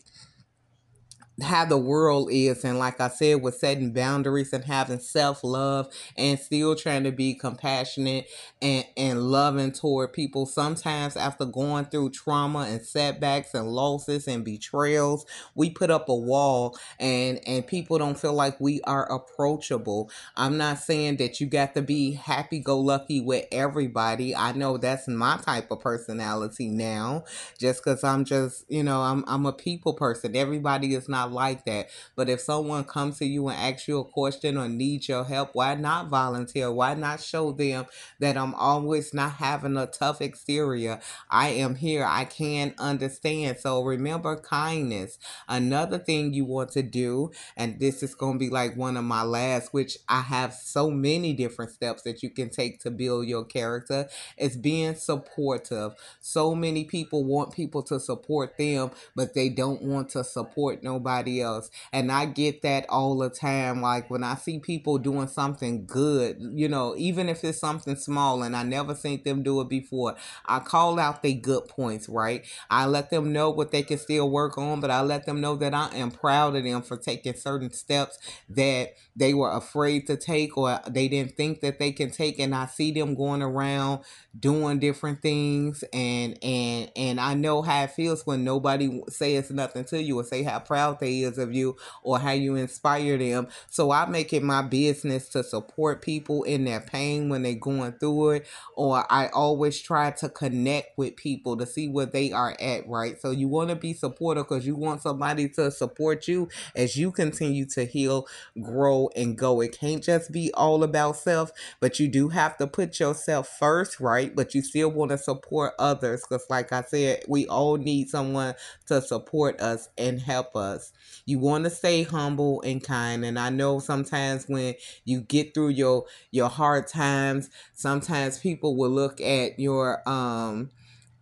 how 1.42 1.64
the 1.64 1.78
world 1.78 2.28
is 2.32 2.64
and 2.64 2.78
like 2.78 3.00
i 3.00 3.08
said 3.08 3.40
with 3.42 3.54
setting 3.54 3.92
boundaries 3.92 4.52
and 4.52 4.64
having 4.64 4.98
self-love 4.98 5.88
and 6.16 6.38
still 6.38 6.74
trying 6.74 7.04
to 7.04 7.12
be 7.12 7.34
compassionate 7.34 8.26
and 8.60 8.84
and 8.96 9.22
loving 9.22 9.70
toward 9.72 10.12
people 10.12 10.46
sometimes 10.46 11.16
after 11.16 11.44
going 11.44 11.84
through 11.84 12.10
trauma 12.10 12.60
and 12.68 12.82
setbacks 12.82 13.54
and 13.54 13.68
losses 13.68 14.26
and 14.26 14.44
betrayals 14.44 15.24
we 15.54 15.70
put 15.70 15.90
up 15.90 16.08
a 16.08 16.14
wall 16.14 16.76
and 16.98 17.40
and 17.46 17.66
people 17.66 17.98
don't 17.98 18.18
feel 18.18 18.32
like 18.32 18.60
we 18.60 18.80
are 18.82 19.10
approachable. 19.12 20.10
I'm 20.36 20.56
not 20.56 20.78
saying 20.78 21.16
that 21.18 21.40
you 21.40 21.46
got 21.46 21.74
to 21.74 21.82
be 21.82 22.12
happy-go-lucky 22.12 23.20
with 23.20 23.46
everybody. 23.52 24.34
I 24.34 24.52
know 24.52 24.76
that's 24.76 25.08
my 25.08 25.36
type 25.38 25.70
of 25.70 25.80
personality 25.80 26.68
now 26.68 27.24
just 27.58 27.82
because 27.82 28.04
i'm 28.04 28.24
just 28.24 28.64
you 28.68 28.82
know 28.82 29.00
i'm 29.00 29.24
i'm 29.26 29.46
a 29.46 29.52
people 29.52 29.94
person. 29.94 30.36
Everybody 30.36 30.94
is 30.94 31.08
not 31.08 31.27
like 31.32 31.64
that. 31.66 31.88
But 32.16 32.28
if 32.28 32.40
someone 32.40 32.84
comes 32.84 33.18
to 33.18 33.26
you 33.26 33.48
and 33.48 33.58
asks 33.58 33.88
you 33.88 33.98
a 33.98 34.04
question 34.04 34.56
or 34.56 34.68
needs 34.68 35.08
your 35.08 35.24
help, 35.24 35.50
why 35.52 35.74
not 35.74 36.08
volunteer? 36.08 36.70
Why 36.72 36.94
not 36.94 37.20
show 37.20 37.52
them 37.52 37.86
that 38.20 38.36
I'm 38.36 38.54
always 38.54 39.12
not 39.12 39.32
having 39.32 39.76
a 39.76 39.86
tough 39.86 40.20
exterior? 40.20 41.00
I 41.30 41.48
am 41.48 41.74
here. 41.74 42.04
I 42.06 42.24
can 42.24 42.74
understand. 42.78 43.58
So 43.58 43.82
remember 43.82 44.36
kindness. 44.36 45.18
Another 45.48 45.98
thing 45.98 46.32
you 46.32 46.44
want 46.44 46.70
to 46.72 46.82
do, 46.82 47.30
and 47.56 47.78
this 47.80 48.02
is 48.02 48.14
going 48.14 48.34
to 48.34 48.38
be 48.38 48.50
like 48.50 48.76
one 48.76 48.96
of 48.96 49.04
my 49.04 49.22
last, 49.22 49.72
which 49.72 49.98
I 50.08 50.22
have 50.22 50.54
so 50.54 50.90
many 50.90 51.32
different 51.32 51.72
steps 51.72 52.02
that 52.02 52.22
you 52.22 52.30
can 52.30 52.50
take 52.50 52.80
to 52.80 52.90
build 52.90 53.26
your 53.26 53.44
character, 53.44 54.08
is 54.36 54.56
being 54.56 54.94
supportive. 54.94 55.92
So 56.20 56.54
many 56.54 56.84
people 56.84 57.24
want 57.24 57.52
people 57.52 57.82
to 57.84 58.00
support 58.00 58.56
them, 58.56 58.90
but 59.14 59.34
they 59.34 59.48
don't 59.48 59.82
want 59.82 60.08
to 60.10 60.24
support 60.24 60.82
nobody 60.82 61.17
else. 61.26 61.70
And 61.92 62.12
I 62.12 62.26
get 62.26 62.62
that 62.62 62.86
all 62.90 63.16
the 63.18 63.30
time. 63.30 63.80
Like 63.80 64.10
when 64.10 64.22
I 64.22 64.34
see 64.34 64.58
people 64.58 64.98
doing 64.98 65.26
something 65.26 65.86
good, 65.86 66.36
you 66.54 66.68
know, 66.68 66.94
even 66.98 67.28
if 67.28 67.42
it's 67.42 67.58
something 67.58 67.96
small 67.96 68.42
and 68.42 68.54
I 68.54 68.62
never 68.62 68.94
seen 68.94 69.22
them 69.24 69.42
do 69.42 69.60
it 69.62 69.68
before, 69.68 70.16
I 70.46 70.58
call 70.60 70.98
out 71.00 71.22
their 71.22 71.32
good 71.32 71.66
points, 71.68 72.08
right? 72.08 72.44
I 72.70 72.86
let 72.86 73.10
them 73.10 73.32
know 73.32 73.50
what 73.50 73.72
they 73.72 73.82
can 73.82 73.98
still 73.98 74.30
work 74.30 74.58
on, 74.58 74.80
but 74.80 74.90
I 74.90 75.00
let 75.00 75.26
them 75.26 75.40
know 75.40 75.56
that 75.56 75.74
I 75.74 75.88
am 75.96 76.10
proud 76.10 76.54
of 76.56 76.64
them 76.64 76.82
for 76.82 76.96
taking 76.96 77.34
certain 77.34 77.72
steps 77.72 78.18
that 78.50 78.94
they 79.16 79.34
were 79.34 79.50
afraid 79.50 80.06
to 80.06 80.16
take 80.16 80.56
or 80.56 80.80
they 80.88 81.08
didn't 81.08 81.36
think 81.36 81.60
that 81.60 81.78
they 81.78 81.92
can 81.92 82.10
take. 82.10 82.38
And 82.38 82.54
I 82.54 82.66
see 82.66 82.92
them 82.92 83.14
going 83.14 83.42
around 83.42 84.00
doing 84.38 84.78
different 84.78 85.20
things 85.22 85.82
and 85.92 86.38
and 86.44 86.90
and 86.96 87.20
I 87.20 87.34
know 87.34 87.62
how 87.62 87.84
it 87.84 87.90
feels 87.92 88.26
when 88.26 88.44
nobody 88.44 89.00
says 89.08 89.50
nothing 89.50 89.84
to 89.86 90.02
you 90.02 90.18
or 90.18 90.24
say 90.24 90.42
how 90.42 90.58
proud 90.60 91.00
they 91.00 91.07
is 91.08 91.38
of 91.38 91.54
you 91.54 91.76
or 92.02 92.18
how 92.18 92.32
you 92.32 92.56
inspire 92.56 93.18
them. 93.18 93.48
So 93.70 93.90
I 93.90 94.06
make 94.06 94.32
it 94.32 94.42
my 94.42 94.62
business 94.62 95.28
to 95.30 95.42
support 95.42 96.02
people 96.02 96.42
in 96.44 96.64
their 96.64 96.80
pain 96.80 97.28
when 97.28 97.42
they're 97.42 97.54
going 97.54 97.92
through 97.92 98.30
it 98.30 98.46
or 98.76 99.04
I 99.10 99.28
always 99.28 99.80
try 99.80 100.10
to 100.12 100.28
connect 100.28 100.96
with 100.96 101.16
people 101.16 101.56
to 101.56 101.66
see 101.66 101.88
where 101.88 102.06
they 102.06 102.32
are 102.32 102.56
at, 102.60 102.88
right? 102.88 103.20
So 103.20 103.30
you 103.30 103.48
want 103.48 103.70
to 103.70 103.76
be 103.76 103.92
supportive 103.92 104.48
because 104.48 104.66
you 104.66 104.76
want 104.76 105.02
somebody 105.02 105.48
to 105.50 105.70
support 105.70 106.28
you 106.28 106.48
as 106.76 106.96
you 106.96 107.10
continue 107.12 107.66
to 107.66 107.84
heal, 107.84 108.26
grow 108.60 109.10
and 109.16 109.36
go. 109.36 109.60
It 109.60 109.78
can't 109.78 110.02
just 110.02 110.32
be 110.32 110.52
all 110.54 110.82
about 110.82 111.16
self, 111.16 111.52
but 111.80 111.98
you 111.98 112.08
do 112.08 112.28
have 112.28 112.56
to 112.58 112.66
put 112.66 113.00
yourself 113.00 113.48
first, 113.58 114.00
right? 114.00 114.34
But 114.34 114.54
you 114.54 114.62
still 114.62 114.90
want 114.90 115.10
to 115.10 115.18
support 115.18 115.74
others 115.78 116.22
because, 116.22 116.46
like 116.50 116.72
I 116.72 116.82
said, 116.82 117.24
we 117.28 117.46
all 117.46 117.76
need 117.76 118.08
someone 118.08 118.54
to 118.86 119.00
support 119.00 119.60
us 119.60 119.88
and 119.98 120.20
help 120.20 120.56
us. 120.56 120.92
You 121.26 121.38
want 121.38 121.64
to 121.64 121.70
stay 121.70 122.02
humble 122.02 122.60
and 122.62 122.82
kind. 122.82 123.24
And 123.24 123.38
I 123.38 123.50
know 123.50 123.78
sometimes 123.78 124.46
when 124.48 124.74
you 125.04 125.20
get 125.20 125.54
through 125.54 125.70
your 125.70 126.06
your 126.30 126.48
hard 126.48 126.86
times, 126.88 127.50
sometimes 127.74 128.38
people 128.38 128.76
will 128.76 128.90
look 128.90 129.20
at 129.20 129.58
your 129.58 130.08
um 130.08 130.70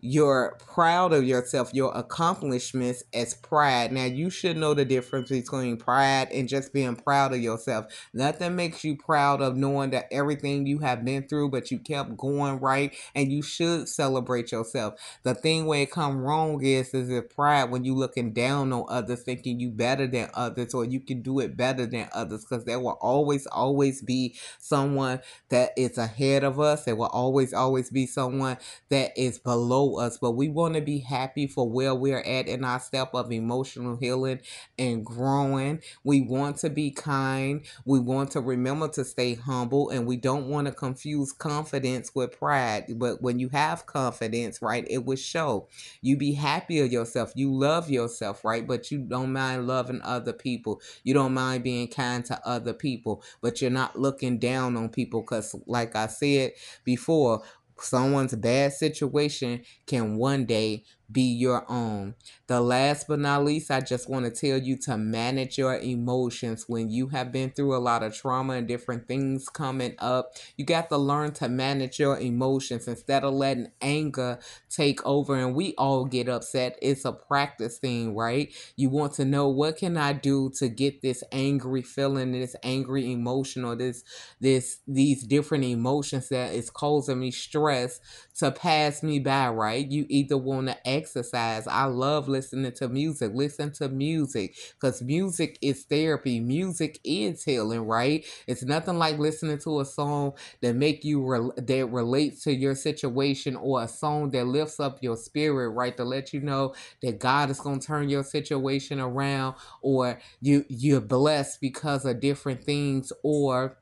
you're 0.01 0.57
proud 0.59 1.13
of 1.13 1.25
yourself, 1.25 1.73
your 1.73 1.91
accomplishments 1.97 3.03
as 3.15 3.35
pride. 3.35 3.93
Now, 3.93 4.05
you 4.05 4.31
should 4.31 4.57
know 4.57 4.75
the 4.75 4.85
difference 4.85 5.31
between 5.31 5.79
pride 5.79 6.29
and 6.33 6.49
just 6.49 6.73
being 6.73 6.97
proud 6.97 7.33
of 7.33 7.41
yourself. 7.41 7.87
Nothing 8.13 8.57
makes 8.57 8.85
you 8.85 8.97
proud 8.97 9.41
of 9.41 9.57
knowing 9.57 9.91
that 9.91 10.07
everything 10.13 10.67
you 10.67 10.79
have 10.79 11.05
been 11.05 11.27
through, 11.27 11.51
but 11.51 11.71
you 11.71 11.79
kept 11.79 12.17
going 12.17 12.61
right, 12.61 12.95
and 13.15 13.33
you 13.33 13.43
should 13.43 13.89
celebrate 13.89 14.53
yourself. 14.53 14.95
The 15.23 15.35
thing 15.35 15.67
where 15.67 15.83
it 15.83 15.91
come 15.91 16.19
wrong 16.19 16.63
is 16.63 16.93
is 16.93 17.09
it 17.09 17.35
pride 17.35 17.71
when 17.71 17.85
you 17.85 17.95
looking 17.95 18.33
down 18.33 18.73
on 18.73 18.85
others, 18.89 19.23
thinking 19.23 19.59
you 19.59 19.71
better 19.71 20.07
than 20.07 20.29
others, 20.35 20.75
or 20.75 20.85
you 20.85 21.01
can 21.01 21.23
do 21.23 21.41
it 21.41 21.57
better 21.57 21.87
than 21.87 22.09
others, 22.13 22.45
because 22.45 22.65
there 22.65 22.81
will 22.81 22.99
always, 23.01 23.47
always 23.47 24.03
be 24.03 24.37
someone 24.59 25.21
that 25.49 25.73
is 25.77 25.99
ahead 25.99 26.45
of 26.45 26.61
us. 26.61 26.85
There 26.85 26.97
will 26.97 27.07
always, 27.07 27.55
always 27.55 27.91
be 27.91 28.07
someone 28.07 28.59
that 28.91 29.17
is 29.17 29.39
below 29.39 29.86
us, 29.94 30.18
but 30.18 30.33
we 30.33 30.49
want 30.49 30.75
to 30.75 30.81
be 30.81 30.99
happy 30.99 31.46
for 31.46 31.70
where 31.70 31.94
we're 31.94 32.18
at 32.18 32.49
in 32.49 32.64
our 32.64 32.81
step 32.81 33.14
of 33.14 33.33
emotional 33.33 33.96
healing 33.96 34.40
and 34.79 35.07
growing. 35.07 35.81
We 36.05 36.20
want 36.20 36.59
to 36.59 36.70
be 36.70 36.90
kind. 36.90 37.64
We 37.85 38.01
want 38.01 38.33
to 38.33 38.40
remember 38.40 38.88
to 38.88 39.05
stay 39.05 39.35
humble, 39.35 39.90
and 39.90 40.07
we 40.07 40.16
don't 40.16 40.49
want 40.49 40.66
to 40.66 40.72
confuse 40.72 41.33
confidence 41.33 42.14
with 42.14 42.38
pride. 42.38 42.87
But 42.96 43.22
when 43.22 43.38
you 43.38 43.49
have 43.51 43.87
confidence, 43.87 44.61
right, 44.61 44.87
it 44.90 45.05
will 45.05 45.16
show. 45.16 45.68
You 46.03 46.16
be 46.16 46.33
happy 46.33 46.81
of 46.81 46.92
yourself. 46.92 47.33
You 47.35 47.55
love 47.55 47.88
yourself, 47.88 48.44
right? 48.44 48.66
But 48.66 48.90
you 48.90 48.99
don't 48.99 49.33
mind 49.33 49.66
loving 49.66 50.01
other 50.03 50.33
people. 50.33 50.81
You 51.05 51.14
don't 51.14 51.35
mind 51.35 51.62
being 51.62 51.88
kind 51.88 52.25
to 52.27 52.40
other 52.46 52.72
people, 52.72 53.22
but 53.40 53.62
you're 53.62 53.70
not 53.70 53.99
looking 53.99 54.38
down 54.38 54.77
on 54.77 54.88
people 54.88 55.20
because, 55.20 55.55
like 55.66 55.94
I 55.94 56.09
said 56.09 56.53
before, 56.85 57.42
someone's 57.81 58.35
bad 58.35 58.73
situation 58.73 59.62
can 59.87 60.17
one 60.17 60.45
day 60.47 60.85
be 61.11 61.23
your 61.23 61.64
own. 61.71 62.14
The 62.47 62.61
last 62.61 63.07
but 63.09 63.19
not 63.19 63.45
least, 63.45 63.71
I 63.71 63.81
just 63.81 64.09
want 64.09 64.25
to 64.25 64.31
tell 64.31 64.59
you 64.59 64.77
to 64.79 64.97
manage 64.97 65.59
your 65.59 65.77
emotions 65.79 66.64
when 66.69 66.90
you 66.90 67.09
have 67.09 67.33
been 67.33 67.51
through 67.51 67.77
a 67.77 67.79
lot 67.79 68.03
of 68.03 68.14
trauma 68.14 68.55
and 68.55 68.69
different 68.69 69.07
things 69.09 69.49
coming 69.49 69.95
up. 69.99 70.33
You 70.57 70.64
got 70.64 70.88
to 70.90 70.97
learn 70.99 71.33
to 71.35 71.49
manage 71.49 71.99
your 71.99 72.19
emotions 72.19 72.88
instead 72.88 73.25
of 73.25 73.35
letting 73.35 73.71
anger 73.81 74.38
take 74.69 75.05
over 75.07 75.37
and 75.37 75.55
we 75.55 75.75
all 75.77 76.05
get 76.05 76.29
upset. 76.29 76.79
It's 76.83 77.05
a 77.05 77.12
practice 77.12 77.79
thing, 77.79 78.14
right? 78.14 78.53
You 78.77 78.90
want 78.90 79.14
to 79.14 79.25
know 79.25 79.49
what 79.49 79.79
can 79.79 79.97
I 79.97 80.12
do 80.12 80.51
to 80.59 80.69
get 80.69 81.03
this 81.03 81.23
angry 81.33 81.83
feeling, 81.83 82.33
this 82.33 82.57
angry 82.62 83.12
emotion 83.12 83.64
or 83.64 83.77
this 83.77 84.05
this 84.40 84.79
these 84.87 85.23
different 85.25 85.64
emotions 85.64 86.29
that 86.29 86.53
is 86.53 86.71
causing 86.71 87.21
me 87.21 87.31
stress 87.31 88.01
to 88.38 88.51
pass 88.51 89.03
me 89.03 89.19
by, 89.19 89.49
right? 89.49 89.90
You 89.90 90.07
either 90.09 90.37
want 90.37 90.69
to 90.69 90.88
exercise. 90.97 91.67
I 91.67 91.85
love 91.85 92.29
listening 92.29 92.73
to 92.73 92.89
music. 92.89 93.33
Listen 93.35 93.73
to 93.73 93.89
music 93.89 94.57
because 94.81 95.03
music 95.03 95.59
is 95.61 95.85
therapy. 95.85 96.41
Music 96.41 96.99
is 97.05 97.45
healing, 97.45 97.83
right? 97.83 98.25
It's 98.47 98.63
nothing 98.65 98.99
like 98.99 99.19
listening 99.19 99.59
to 99.59 99.81
a 99.81 99.85
song 99.85 100.33
that 100.63 100.75
make 100.75 101.05
you 101.05 101.25
re- 101.25 101.51
that 101.57 101.87
relates 101.91 102.43
to 102.45 102.55
your 102.55 102.75
situation 102.75 103.57
or 103.57 103.83
a 103.83 103.89
song 103.89 104.31
that 104.31 104.47
lifts 104.47 104.81
up 104.81 105.03
your 105.03 105.17
spirit, 105.17 105.71
right? 105.71 105.97
To 105.97 106.05
let 106.05 106.33
you 106.33 106.41
know 106.41 106.75
that 107.03 107.19
God 107.19 107.51
is 107.51 107.61
going 107.61 107.81
to 107.81 107.87
turn 107.87 108.09
your 108.09 108.25
situation 108.25 109.01
around 109.01 109.57
or 109.83 110.21
you 110.41 110.65
you're 110.69 111.01
blessed 111.01 111.61
because 111.61 112.05
of 112.05 112.21
different 112.21 112.65
things 112.65 113.13
or 113.23 113.79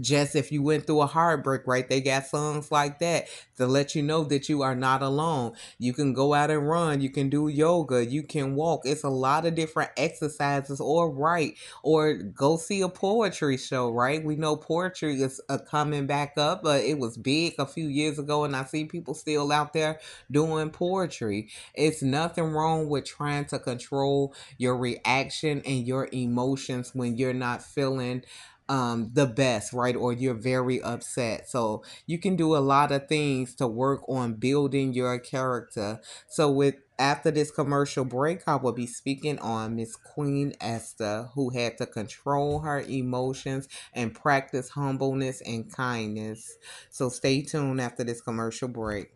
just 0.00 0.36
if 0.36 0.52
you 0.52 0.62
went 0.62 0.86
through 0.86 1.00
a 1.02 1.06
heartbreak, 1.06 1.62
right? 1.66 1.88
They 1.88 2.00
got 2.00 2.26
songs 2.26 2.70
like 2.70 2.98
that 3.00 3.26
to 3.56 3.66
let 3.66 3.94
you 3.94 4.02
know 4.02 4.24
that 4.24 4.48
you 4.48 4.62
are 4.62 4.74
not 4.74 5.02
alone. 5.02 5.52
You 5.78 5.92
can 5.92 6.12
go 6.12 6.34
out 6.34 6.50
and 6.50 6.68
run, 6.68 7.00
you 7.00 7.10
can 7.10 7.28
do 7.28 7.48
yoga, 7.48 8.04
you 8.04 8.22
can 8.22 8.54
walk. 8.54 8.82
It's 8.84 9.02
a 9.02 9.08
lot 9.08 9.46
of 9.46 9.54
different 9.54 9.90
exercises, 9.96 10.80
or 10.80 11.10
write, 11.10 11.56
or 11.82 12.14
go 12.14 12.56
see 12.56 12.80
a 12.82 12.88
poetry 12.88 13.56
show, 13.56 13.90
right? 13.90 14.22
We 14.24 14.36
know 14.36 14.56
poetry 14.56 15.20
is 15.22 15.40
uh, 15.48 15.58
coming 15.58 16.06
back 16.06 16.34
up, 16.36 16.62
but 16.62 16.82
it 16.84 16.98
was 16.98 17.16
big 17.16 17.54
a 17.58 17.66
few 17.66 17.86
years 17.88 18.18
ago, 18.18 18.44
and 18.44 18.54
I 18.56 18.64
see 18.64 18.84
people 18.84 19.14
still 19.14 19.52
out 19.52 19.72
there 19.72 19.98
doing 20.30 20.70
poetry. 20.70 21.48
It's 21.74 22.02
nothing 22.02 22.44
wrong 22.44 22.88
with 22.88 23.04
trying 23.04 23.46
to 23.46 23.58
control 23.58 24.34
your 24.58 24.76
reaction 24.76 25.62
and 25.66 25.86
your 25.86 26.08
emotions 26.12 26.94
when 26.94 27.16
you're 27.16 27.34
not 27.34 27.62
feeling 27.62 28.24
um, 28.70 29.10
the 29.12 29.26
best, 29.26 29.72
right? 29.72 29.96
Or 29.96 30.12
you're 30.12 30.32
very 30.32 30.80
upset. 30.80 31.50
So 31.50 31.82
you 32.06 32.18
can 32.18 32.36
do 32.36 32.56
a 32.56 32.58
lot 32.58 32.92
of 32.92 33.08
things 33.08 33.54
to 33.56 33.66
work 33.66 34.08
on 34.08 34.34
building 34.34 34.94
your 34.94 35.18
character. 35.18 36.00
So 36.28 36.48
with 36.48 36.76
after 36.96 37.32
this 37.32 37.50
commercial 37.50 38.04
break, 38.04 38.46
I 38.46 38.54
will 38.56 38.72
be 38.72 38.86
speaking 38.86 39.40
on 39.40 39.74
Miss 39.74 39.96
Queen 39.96 40.54
Esther, 40.60 41.30
who 41.34 41.50
had 41.50 41.78
to 41.78 41.86
control 41.86 42.60
her 42.60 42.80
emotions 42.82 43.68
and 43.92 44.14
practice 44.14 44.70
humbleness 44.70 45.40
and 45.40 45.72
kindness. 45.72 46.56
So 46.90 47.08
stay 47.08 47.42
tuned 47.42 47.80
after 47.80 48.04
this 48.04 48.20
commercial 48.20 48.68
break. 48.68 49.10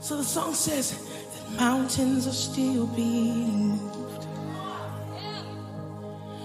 So 0.00 0.16
the 0.16 0.24
song 0.24 0.54
says, 0.54 0.98
Mountains 1.56 2.26
are 2.26 2.32
still 2.32 2.86
being 2.86 3.68
moved. 3.68 4.26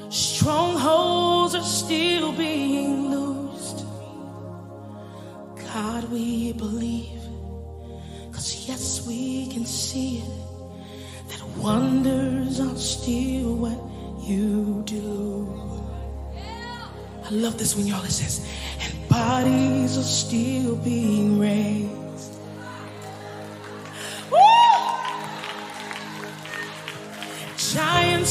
Strongholds 0.10 1.56
are 1.56 1.64
still 1.64 2.32
being 2.34 3.10
loosed. 3.10 3.86
God, 5.74 6.10
we 6.12 6.54
believe. 6.54 7.22
Cause 8.32 8.68
yes, 8.68 9.06
we 9.08 9.48
can 9.52 9.66
see 9.66 10.20
it. 10.20 11.30
That 11.30 11.44
wonders 11.58 12.60
are 12.60 12.78
still 12.78 13.56
what 13.56 13.80
you 14.28 14.84
do. 14.86 15.66
I 17.26 17.30
love 17.32 17.58
this 17.58 17.76
when 17.76 17.88
y'all 17.88 18.04
it 18.04 18.12
says, 18.12 18.48
and 18.82 19.10
bodies 19.10 19.98
are 19.98 20.04
still 20.04 20.76
being 20.76 21.40
raised. 21.40 22.05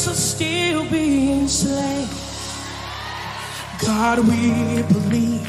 Are 0.06 0.12
still 0.12 0.84
being 0.90 1.48
slain. 1.48 2.06
God, 3.86 4.18
we 4.18 4.82
believe. 4.82 5.48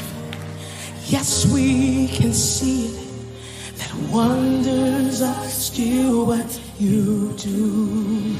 Yes, 1.08 1.44
we 1.52 2.08
can 2.08 2.32
see 2.32 2.86
it. 2.86 3.08
That 3.76 3.94
wonders 4.10 5.20
are 5.20 5.48
still 5.48 6.24
what 6.24 6.58
you 6.78 7.34
do. 7.36 8.34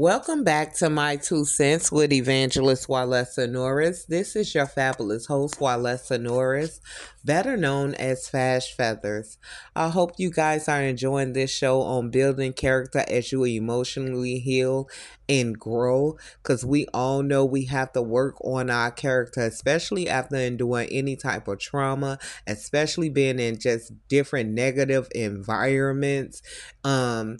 Welcome 0.00 0.44
back 0.44 0.72
to 0.76 0.88
My 0.88 1.16
Two 1.16 1.44
Cents 1.44 1.92
with 1.92 2.10
Evangelist 2.10 2.88
Walesa 2.88 3.46
Norris. 3.46 4.06
This 4.06 4.34
is 4.34 4.54
your 4.54 4.64
fabulous 4.64 5.26
host, 5.26 5.58
Walesa 5.58 6.18
Norris, 6.18 6.80
better 7.22 7.54
known 7.54 7.92
as 7.96 8.26
Fash 8.26 8.74
Feathers. 8.74 9.36
I 9.76 9.90
hope 9.90 10.12
you 10.16 10.30
guys 10.30 10.70
are 10.70 10.80
enjoying 10.80 11.34
this 11.34 11.50
show 11.50 11.82
on 11.82 12.08
building 12.08 12.54
character 12.54 13.04
as 13.08 13.30
you 13.30 13.44
emotionally 13.44 14.38
heal 14.38 14.88
and 15.28 15.58
grow 15.58 16.16
because 16.42 16.64
we 16.64 16.86
all 16.94 17.22
know 17.22 17.44
we 17.44 17.66
have 17.66 17.92
to 17.92 18.00
work 18.00 18.36
on 18.42 18.70
our 18.70 18.90
character, 18.90 19.42
especially 19.42 20.08
after 20.08 20.36
enduring 20.36 20.88
any 20.90 21.14
type 21.14 21.46
of 21.46 21.58
trauma, 21.58 22.18
especially 22.46 23.10
being 23.10 23.38
in 23.38 23.58
just 23.58 23.92
different 24.08 24.48
negative 24.52 25.08
environments. 25.14 26.40
Um, 26.84 27.36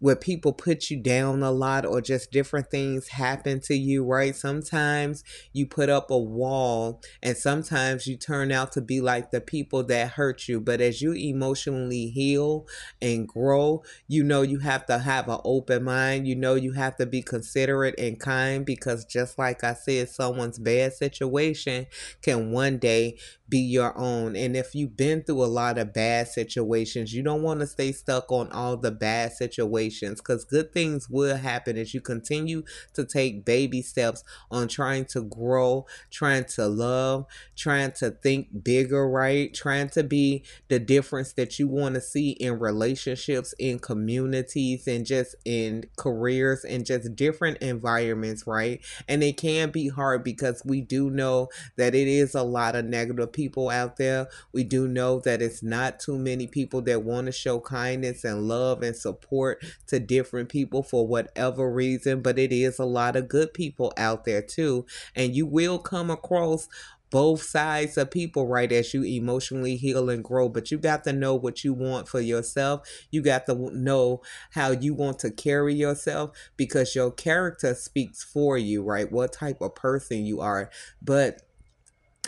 where 0.00 0.16
people 0.16 0.52
put 0.52 0.90
you 0.90 0.98
down 1.00 1.42
a 1.42 1.50
lot 1.50 1.86
or 1.86 2.00
just 2.00 2.32
different 2.32 2.70
things 2.70 3.08
happen 3.08 3.60
to 3.60 3.74
you, 3.74 4.04
right? 4.04 4.34
Sometimes 4.34 5.22
you 5.52 5.66
put 5.66 5.88
up 5.88 6.10
a 6.10 6.18
wall 6.18 7.00
and 7.22 7.36
sometimes 7.36 8.06
you 8.06 8.16
turn 8.16 8.50
out 8.50 8.72
to 8.72 8.80
be 8.80 9.00
like 9.00 9.30
the 9.30 9.40
people 9.40 9.84
that 9.84 10.12
hurt 10.12 10.48
you. 10.48 10.60
But 10.60 10.80
as 10.80 11.00
you 11.02 11.12
emotionally 11.12 12.08
heal 12.08 12.66
and 13.00 13.28
grow, 13.28 13.82
you 14.08 14.24
know 14.24 14.42
you 14.42 14.58
have 14.60 14.86
to 14.86 14.98
have 14.98 15.28
an 15.28 15.40
open 15.44 15.84
mind. 15.84 16.26
You 16.26 16.36
know 16.36 16.54
you 16.54 16.72
have 16.72 16.96
to 16.96 17.06
be 17.06 17.22
considerate 17.22 17.94
and 17.98 18.18
kind 18.18 18.64
because 18.64 19.04
just 19.04 19.38
like 19.38 19.62
I 19.64 19.74
said, 19.74 20.08
someone's 20.08 20.58
bad 20.58 20.94
situation 20.94 21.86
can 22.22 22.50
one 22.52 22.78
day 22.78 23.18
be 23.50 23.58
your 23.58 23.96
own. 23.98 24.36
And 24.36 24.56
if 24.56 24.74
you've 24.74 24.96
been 24.96 25.22
through 25.22 25.44
a 25.44 25.46
lot 25.46 25.76
of 25.76 25.92
bad 25.92 26.28
situations, 26.28 27.12
you 27.12 27.22
don't 27.22 27.42
want 27.42 27.60
to 27.60 27.66
stay 27.66 27.92
stuck 27.92 28.30
on 28.30 28.50
all 28.52 28.76
the 28.76 28.92
bad 28.92 29.32
situations 29.32 30.20
because 30.20 30.44
good 30.44 30.72
things 30.72 31.10
will 31.10 31.36
happen 31.36 31.76
as 31.76 31.92
you 31.92 32.00
continue 32.00 32.62
to 32.94 33.04
take 33.04 33.44
baby 33.44 33.82
steps 33.82 34.24
on 34.50 34.68
trying 34.68 35.04
to 35.06 35.22
grow, 35.22 35.84
trying 36.10 36.44
to 36.44 36.66
love, 36.68 37.26
trying 37.56 37.92
to 37.92 38.10
think 38.10 38.62
bigger, 38.62 39.08
right? 39.08 39.52
Trying 39.52 39.90
to 39.90 40.04
be 40.04 40.44
the 40.68 40.78
difference 40.78 41.32
that 41.32 41.58
you 41.58 41.66
want 41.68 41.96
to 41.96 42.00
see 42.00 42.30
in 42.30 42.58
relationships, 42.58 43.54
in 43.58 43.78
communities, 43.80 44.86
and 44.86 45.04
just 45.04 45.34
in 45.44 45.84
careers 45.96 46.64
and 46.64 46.86
just 46.86 47.16
different 47.16 47.58
environments, 47.58 48.46
right? 48.46 48.80
And 49.08 49.22
it 49.22 49.36
can 49.36 49.70
be 49.70 49.88
hard 49.88 50.22
because 50.24 50.62
we 50.64 50.80
do 50.80 51.10
know 51.10 51.48
that 51.76 51.94
it 51.94 52.08
is 52.08 52.34
a 52.34 52.42
lot 52.42 52.76
of 52.76 52.84
negative 52.84 53.32
people 53.32 53.39
out 53.70 53.96
there. 53.96 54.28
We 54.52 54.64
do 54.64 54.88
know 54.88 55.20
that 55.20 55.40
it's 55.40 55.62
not 55.62 56.00
too 56.00 56.18
many 56.18 56.46
people 56.46 56.82
that 56.82 57.02
want 57.02 57.26
to 57.26 57.32
show 57.32 57.60
kindness 57.60 58.24
and 58.24 58.48
love 58.48 58.82
and 58.82 58.96
support 58.96 59.64
to 59.86 59.98
different 59.98 60.48
people 60.48 60.82
for 60.82 61.06
whatever 61.06 61.70
reason, 61.70 62.22
but 62.22 62.38
it 62.38 62.52
is 62.52 62.78
a 62.78 62.84
lot 62.84 63.16
of 63.16 63.28
good 63.28 63.54
people 63.54 63.92
out 63.96 64.24
there 64.24 64.42
too. 64.42 64.86
And 65.14 65.34
you 65.34 65.46
will 65.46 65.78
come 65.78 66.10
across 66.10 66.68
both 67.10 67.42
sides 67.42 67.98
of 67.98 68.10
people 68.10 68.46
right 68.46 68.70
as 68.70 68.94
you 68.94 69.02
emotionally 69.02 69.76
heal 69.76 70.08
and 70.08 70.22
grow 70.22 70.48
but 70.48 70.70
you 70.70 70.78
got 70.78 71.04
to 71.04 71.12
know 71.12 71.34
what 71.34 71.64
you 71.64 71.74
want 71.74 72.08
for 72.08 72.20
yourself 72.20 72.88
you 73.10 73.20
got 73.20 73.46
to 73.46 73.54
know 73.76 74.22
how 74.52 74.70
you 74.70 74.94
want 74.94 75.18
to 75.18 75.30
carry 75.30 75.74
yourself 75.74 76.30
because 76.56 76.94
your 76.94 77.10
character 77.10 77.74
speaks 77.74 78.22
for 78.22 78.56
you 78.56 78.82
right 78.82 79.10
what 79.10 79.32
type 79.32 79.60
of 79.60 79.74
person 79.74 80.24
you 80.24 80.40
are 80.40 80.70
but 81.02 81.42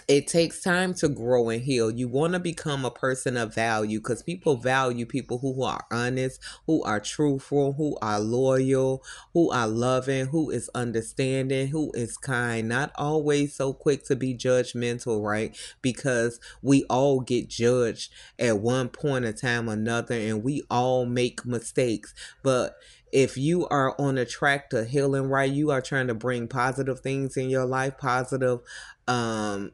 it 0.09 0.27
takes 0.27 0.63
time 0.63 0.95
to 0.95 1.09
grow 1.09 1.51
and 1.51 1.63
heal. 1.63 1.91
You 1.91 2.09
want 2.09 2.33
to 2.33 2.41
become 2.41 2.85
a 2.85 2.91
person 2.91 3.37
of 3.37 3.55
value 3.55 3.99
because 4.01 4.23
people 4.23 4.57
value 4.57 5.07
people 5.07 5.39
who 5.39 5.63
are 5.63 5.85
honest, 5.91 6.41
who 6.67 6.83
are 6.83 6.99
truthful, 6.99 7.75
who 7.75 7.97
are 8.01 8.19
loyal, 8.19 9.03
who 9.33 9.51
are 9.51 9.69
loving, 9.69 10.27
who 10.27 10.51
is 10.51 10.71
understanding, 10.75 11.69
who 11.69 11.93
is 11.93 12.17
kind, 12.17 12.69
not 12.69 12.91
always 12.97 13.55
so 13.55 13.73
quick 13.73 14.05
to 14.07 14.17
be 14.17 14.35
judgmental, 14.35 15.23
right? 15.23 15.57
Because 15.83 16.41
we 16.63 16.85
all 16.85 17.21
get 17.21 17.49
judged 17.49 18.13
at 18.39 18.59
one 18.59 18.89
point 18.89 19.25
in 19.25 19.35
time 19.35 19.69
or 19.69 19.75
another 19.75 20.15
and 20.15 20.43
we 20.43 20.63
all 20.71 21.05
make 21.05 21.45
mistakes. 21.45 22.15
But 22.43 22.77
if 23.13 23.37
you 23.37 23.67
are 23.69 23.95
on 24.01 24.17
a 24.17 24.25
track 24.25 24.71
to 24.71 24.87
healing 24.87 25.29
right, 25.29 25.51
you 25.51 25.71
are 25.71 25.83
trying 25.83 26.07
to 26.07 26.15
bring 26.15 26.49
positive 26.49 27.01
things 27.01 27.37
in 27.37 27.51
your 27.51 27.67
life, 27.67 27.99
positive 27.99 28.61
um 29.09 29.73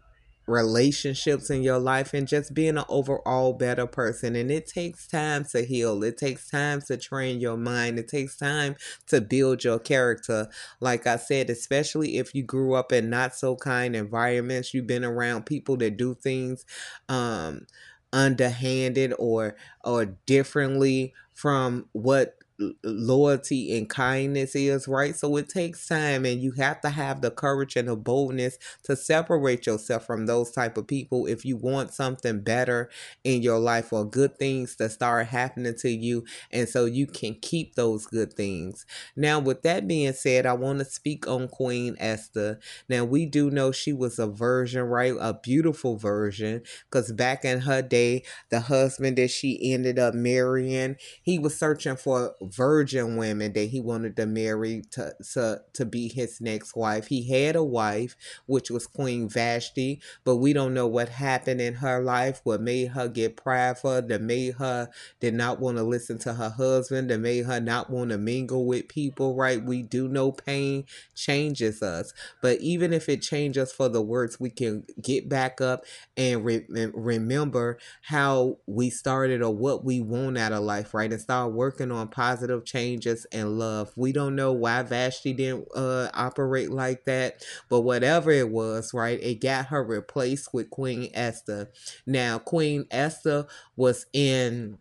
relationships 0.49 1.51
in 1.51 1.63
your 1.63 1.79
life 1.79 2.15
and 2.15 2.27
just 2.27 2.55
being 2.55 2.79
an 2.79 2.85
overall 2.89 3.53
better 3.53 3.87
person. 3.87 4.35
And 4.35 4.51
it 4.51 4.67
takes 4.67 5.07
time 5.07 5.45
to 5.53 5.63
heal, 5.65 6.03
it 6.03 6.17
takes 6.17 6.49
time 6.51 6.81
to 6.83 6.97
train 6.97 7.41
your 7.41 7.57
mind, 7.57 7.99
it 7.99 8.09
takes 8.09 8.37
time 8.37 8.77
to 9.09 9.21
build 9.21 9.65
your 9.65 9.79
character. 9.79 10.49
Like 10.81 11.07
I 11.07 11.17
said, 11.17 11.51
especially 11.51 12.17
if 12.19 12.35
you 12.35 12.43
grew 12.43 12.75
up 12.75 12.93
in 12.93 13.11
not 13.11 13.35
so 13.35 13.57
kind 13.57 13.95
environments, 13.95 14.73
you've 14.75 14.87
been 14.87 15.05
around 15.05 15.47
people 15.47 15.77
that 15.79 15.97
do 15.97 16.15
things 16.15 16.65
um 17.09 17.67
underhanded 18.13 19.13
or 19.19 19.55
or 19.85 20.07
differently 20.27 21.13
from 21.35 21.87
what 21.93 22.38
loyalty 22.83 23.77
and 23.77 23.89
kindness 23.89 24.55
is, 24.57 24.89
right? 24.89 25.15
So 25.15 25.37
it 25.37 25.49
takes 25.49 25.87
time 25.87 26.25
and 26.25 26.41
you 26.41 26.53
have 26.53 26.81
to 26.81 26.91
have 26.91 27.21
the 27.21 27.31
courage 27.31 27.77
and 27.77 27.89
the 27.89 27.97
boldness 27.97 28.59
to 28.85 28.97
separate 28.97 29.67
yourself 29.67 30.05
from 30.07 30.27
those 30.27 30.51
type 30.51 30.77
of 30.77 30.87
people 30.89 31.27
if 31.27 31.45
you 31.45 31.57
want 31.57 31.93
something 31.95 32.41
better 32.41 32.91
in 33.25 33.43
your 33.43 33.59
life 33.59 33.93
or 33.93 34.05
good 34.05 34.39
things 34.39 34.75
to 34.77 34.89
start 34.89 35.29
happening 35.29 35.75
to 35.79 35.91
you 35.91 36.25
and 36.51 36.69
so 36.69 36.85
you 36.85 37.07
can 37.07 37.35
keep 37.41 37.75
those 37.75 38.07
good 38.07 38.33
things. 38.33 38.85
Now 39.17 39.39
with 39.39 39.63
that 39.63 39.87
being 39.87 40.13
said, 40.13 40.47
I 40.47 40.53
want 40.55 40.79
to 40.81 40.85
speak 40.85 41.27
on 41.29 41.49
Queen 41.49 41.97
Esther. 41.99 42.59
Now 42.89 43.05
we 43.05 43.27
do 43.27 43.51
know 43.51 43.73
she 43.73 43.93
was 43.93 44.19
a 44.19 44.27
virgin, 44.27 44.83
right? 44.83 45.15
A 45.21 45.35
beautiful 45.35 45.97
virgin 45.97 46.63
because 46.91 47.13
back 47.13 47.45
in 47.45 47.61
her 47.61 47.83
day, 47.83 48.25
the 48.51 48.61
husband 48.61 49.19
that 49.19 49.31
she 49.31 49.73
ended 49.73 49.99
up 49.99 50.15
marrying, 50.15 50.97
he 51.23 51.39
was 51.39 51.59
searching 51.59 51.97
for 51.97 52.35
virgin 52.53 53.17
women 53.17 53.53
that 53.53 53.69
he 53.69 53.81
wanted 53.81 54.17
to 54.17 54.27
marry 54.27 54.83
to, 54.91 55.15
to, 55.35 55.63
to 55.73 55.85
be 55.85 56.09
his 56.09 56.41
next 56.41 56.77
wife. 56.77 57.09
He 57.09 57.29
had 57.31 57.57
a 57.57 57.65
wife, 57.65 58.17
which 58.47 58.71
was 58.71 58.87
Queen 58.87 59.29
Vashti, 59.29 60.01
but 60.25 60.37
we 60.37 60.53
don't 60.53 60.75
know 60.75 60.87
what 60.87 61.09
happened 61.09 61.61
in 61.61 61.75
her 61.75 62.03
life, 62.03 62.41
what 62.45 62.61
made 62.61 62.89
her 62.89 63.09
get 63.09 63.37
prideful, 63.37 64.03
that 64.03 64.23
made 64.23 64.55
her 64.55 64.89
did 65.21 65.35
not 65.35 65.61
want 65.61 65.77
to 65.77 65.83
listen 65.83 66.19
to 66.19 66.35
her 66.35 66.51
husband, 66.51 67.11
that 67.11 67.19
made 67.19 67.45
her 67.47 67.61
not 67.61 67.91
want 67.91 68.11
to 68.11 68.19
mingle 68.19 68.67
with 68.67 68.89
people, 68.89 69.35
right? 69.35 69.63
We 69.63 69.83
do 69.83 70.09
know 70.09 70.33
pain 70.33 70.85
changes 71.15 71.83
us, 71.83 72.13
but 72.41 72.61
even 72.61 72.93
if 72.93 73.09
it 73.09 73.23
changes 73.23 73.73
for 73.73 73.89
the 73.89 74.03
worse, 74.03 74.41
we 74.41 74.51
can 74.51 74.85
get 75.01 75.29
back 75.29 75.61
up 75.61 75.85
and 76.17 76.45
re- 76.45 76.67
remember 76.69 77.79
how 78.03 78.59
we 78.67 78.91
started 78.91 79.43
or 79.43 79.55
what 79.55 79.85
we 79.85 80.01
want 80.01 80.39
out 80.39 80.53
of 80.53 80.63
life, 80.63 80.95
right? 80.95 81.13
And 81.13 81.21
start 81.21 81.53
working 81.53 81.91
on 81.91 82.09
positive 82.09 82.38
positive 82.39 82.65
changes 82.65 83.27
and 83.33 83.59
love. 83.59 83.93
We 83.97 84.13
don't 84.13 84.37
know 84.37 84.53
why 84.53 84.83
Vashti 84.83 85.33
didn't 85.33 85.69
uh, 85.75 86.09
operate 86.15 86.71
like 86.71 87.05
that, 87.05 87.45
but 87.69 87.81
whatever 87.81 88.31
it 88.31 88.51
was, 88.51 88.95
right, 88.95 89.21
it 89.23 89.41
got 89.41 89.67
her 89.67 89.83
replaced 89.83 90.55
with 90.55 90.71
Queen 90.71 91.11
Esther. 91.15 91.71
Now, 92.07 92.39
Queen 92.39 92.87
Esther 92.91 93.47
was 93.77 94.07
in 94.13 94.79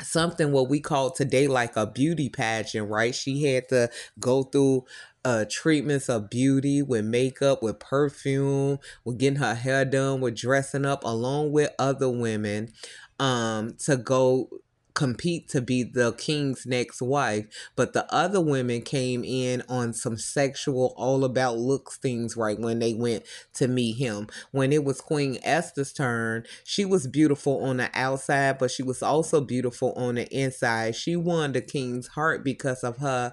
something 0.00 0.50
what 0.50 0.68
we 0.68 0.80
call 0.80 1.12
today 1.12 1.46
like 1.46 1.76
a 1.76 1.86
beauty 1.86 2.28
pageant, 2.28 2.90
right? 2.90 3.14
She 3.14 3.44
had 3.44 3.68
to 3.68 3.90
go 4.18 4.42
through 4.44 4.84
uh 5.24 5.44
treatments 5.48 6.08
of 6.08 6.30
beauty 6.30 6.82
with 6.82 7.04
makeup, 7.04 7.62
with 7.62 7.78
perfume, 7.78 8.78
with 9.04 9.18
getting 9.18 9.38
her 9.38 9.54
hair 9.54 9.84
done, 9.84 10.20
with 10.20 10.36
dressing 10.36 10.84
up 10.84 11.04
along 11.04 11.52
with 11.52 11.70
other 11.78 12.08
women 12.10 12.72
um 13.20 13.76
to 13.78 13.96
go 13.96 14.48
compete 14.94 15.48
to 15.48 15.60
be 15.60 15.82
the 15.82 16.12
king's 16.12 16.66
next 16.66 17.00
wife 17.00 17.46
but 17.76 17.92
the 17.92 18.12
other 18.12 18.40
women 18.40 18.82
came 18.82 19.24
in 19.24 19.62
on 19.68 19.92
some 19.92 20.16
sexual 20.16 20.94
all 20.96 21.24
about 21.24 21.56
looks 21.58 21.96
things 21.96 22.36
right 22.36 22.58
when 22.58 22.78
they 22.78 22.94
went 22.94 23.24
to 23.54 23.68
meet 23.68 23.96
him. 23.96 24.26
When 24.50 24.72
it 24.72 24.84
was 24.84 25.00
queen 25.00 25.38
esther's 25.42 25.92
turn 25.92 26.44
she 26.64 26.84
was 26.84 27.06
beautiful 27.06 27.64
on 27.64 27.78
the 27.78 27.90
outside 27.94 28.58
but 28.58 28.70
she 28.70 28.82
was 28.82 29.02
also 29.02 29.40
beautiful 29.40 29.92
on 29.94 30.16
the 30.16 30.26
inside. 30.28 30.96
She 30.96 31.16
won 31.16 31.52
the 31.52 31.60
king's 31.60 32.08
heart 32.08 32.44
because 32.44 32.84
of 32.84 32.98
her 32.98 33.32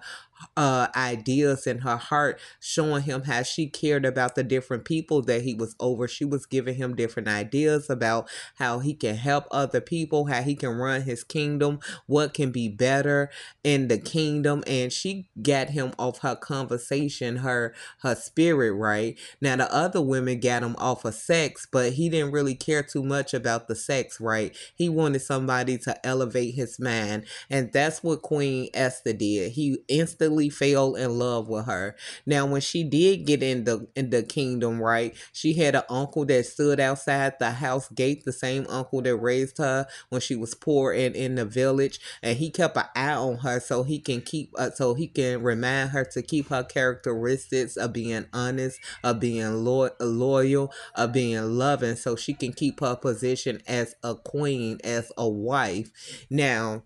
uh, 0.57 0.87
ideas 0.95 1.67
in 1.67 1.79
her 1.79 1.97
heart, 1.97 2.39
showing 2.59 3.03
him 3.03 3.23
how 3.23 3.43
she 3.43 3.67
cared 3.67 4.05
about 4.05 4.35
the 4.35 4.43
different 4.43 4.85
people 4.85 5.21
that 5.23 5.41
he 5.41 5.53
was 5.53 5.75
over. 5.79 6.07
She 6.07 6.25
was 6.25 6.45
giving 6.45 6.75
him 6.75 6.95
different 6.95 7.27
ideas 7.27 7.89
about 7.89 8.29
how 8.55 8.79
he 8.79 8.93
can 8.93 9.15
help 9.15 9.45
other 9.51 9.81
people, 9.81 10.25
how 10.25 10.41
he 10.41 10.55
can 10.55 10.71
run 10.71 11.01
his 11.03 11.23
kingdom, 11.23 11.79
what 12.07 12.33
can 12.33 12.51
be 12.51 12.67
better 12.69 13.29
in 13.63 13.87
the 13.87 13.97
kingdom. 13.97 14.63
And 14.67 14.91
she 14.91 15.27
got 15.41 15.69
him 15.69 15.93
off 15.97 16.19
her 16.19 16.35
conversation, 16.35 17.37
her 17.37 17.73
her 18.01 18.15
spirit 18.15 18.71
right. 18.73 19.17
Now 19.41 19.55
the 19.55 19.73
other 19.73 20.01
women 20.01 20.39
got 20.39 20.63
him 20.63 20.75
off 20.77 21.05
of 21.05 21.15
sex, 21.15 21.67
but 21.71 21.93
he 21.93 22.09
didn't 22.09 22.31
really 22.31 22.55
care 22.55 22.83
too 22.83 23.03
much 23.03 23.33
about 23.33 23.67
the 23.67 23.75
sex, 23.75 24.19
right? 24.19 24.55
He 24.75 24.89
wanted 24.89 25.21
somebody 25.21 25.77
to 25.79 26.05
elevate 26.05 26.55
his 26.55 26.79
mind, 26.79 27.25
and 27.49 27.71
that's 27.71 28.03
what 28.03 28.21
Queen 28.21 28.69
Esther 28.73 29.13
did. 29.13 29.51
He 29.53 29.77
instantly 29.87 30.28
fell 30.49 30.95
in 30.95 31.17
love 31.17 31.49
with 31.49 31.65
her. 31.65 31.95
Now, 32.25 32.45
when 32.45 32.61
she 32.61 32.83
did 32.83 33.25
get 33.25 33.41
in 33.41 33.63
the 33.63 33.87
in 33.95 34.11
the 34.11 34.21
kingdom, 34.21 34.81
right, 34.81 35.15
she 35.33 35.53
had 35.53 35.75
an 35.75 35.83
uncle 35.89 36.25
that 36.25 36.45
stood 36.45 36.79
outside 36.79 37.33
the 37.39 37.51
house 37.51 37.89
gate, 37.89 38.25
the 38.25 38.31
same 38.31 38.67
uncle 38.69 39.01
that 39.01 39.15
raised 39.15 39.57
her 39.57 39.87
when 40.09 40.21
she 40.21 40.35
was 40.35 40.53
poor 40.53 40.93
and 40.93 41.15
in 41.15 41.35
the 41.35 41.45
village, 41.45 41.99
and 42.21 42.37
he 42.37 42.49
kept 42.49 42.77
an 42.77 42.85
eye 42.95 43.13
on 43.13 43.37
her 43.37 43.59
so 43.59 43.83
he 43.83 43.99
can 43.99 44.21
keep 44.21 44.53
uh, 44.57 44.69
so 44.71 44.93
he 44.93 45.07
can 45.07 45.41
remind 45.41 45.89
her 45.89 46.05
to 46.05 46.21
keep 46.21 46.49
her 46.49 46.63
characteristics 46.63 47.75
of 47.75 47.93
being 47.93 48.25
honest, 48.31 48.79
of 49.03 49.19
being 49.19 49.65
lo- 49.65 49.89
loyal, 49.99 50.71
of 50.95 51.13
being 51.13 51.57
loving, 51.57 51.95
so 51.95 52.15
she 52.15 52.33
can 52.33 52.53
keep 52.53 52.79
her 52.81 52.95
position 52.95 53.61
as 53.67 53.95
a 54.03 54.15
queen, 54.15 54.79
as 54.83 55.11
a 55.17 55.27
wife. 55.27 55.91
Now, 56.29 56.83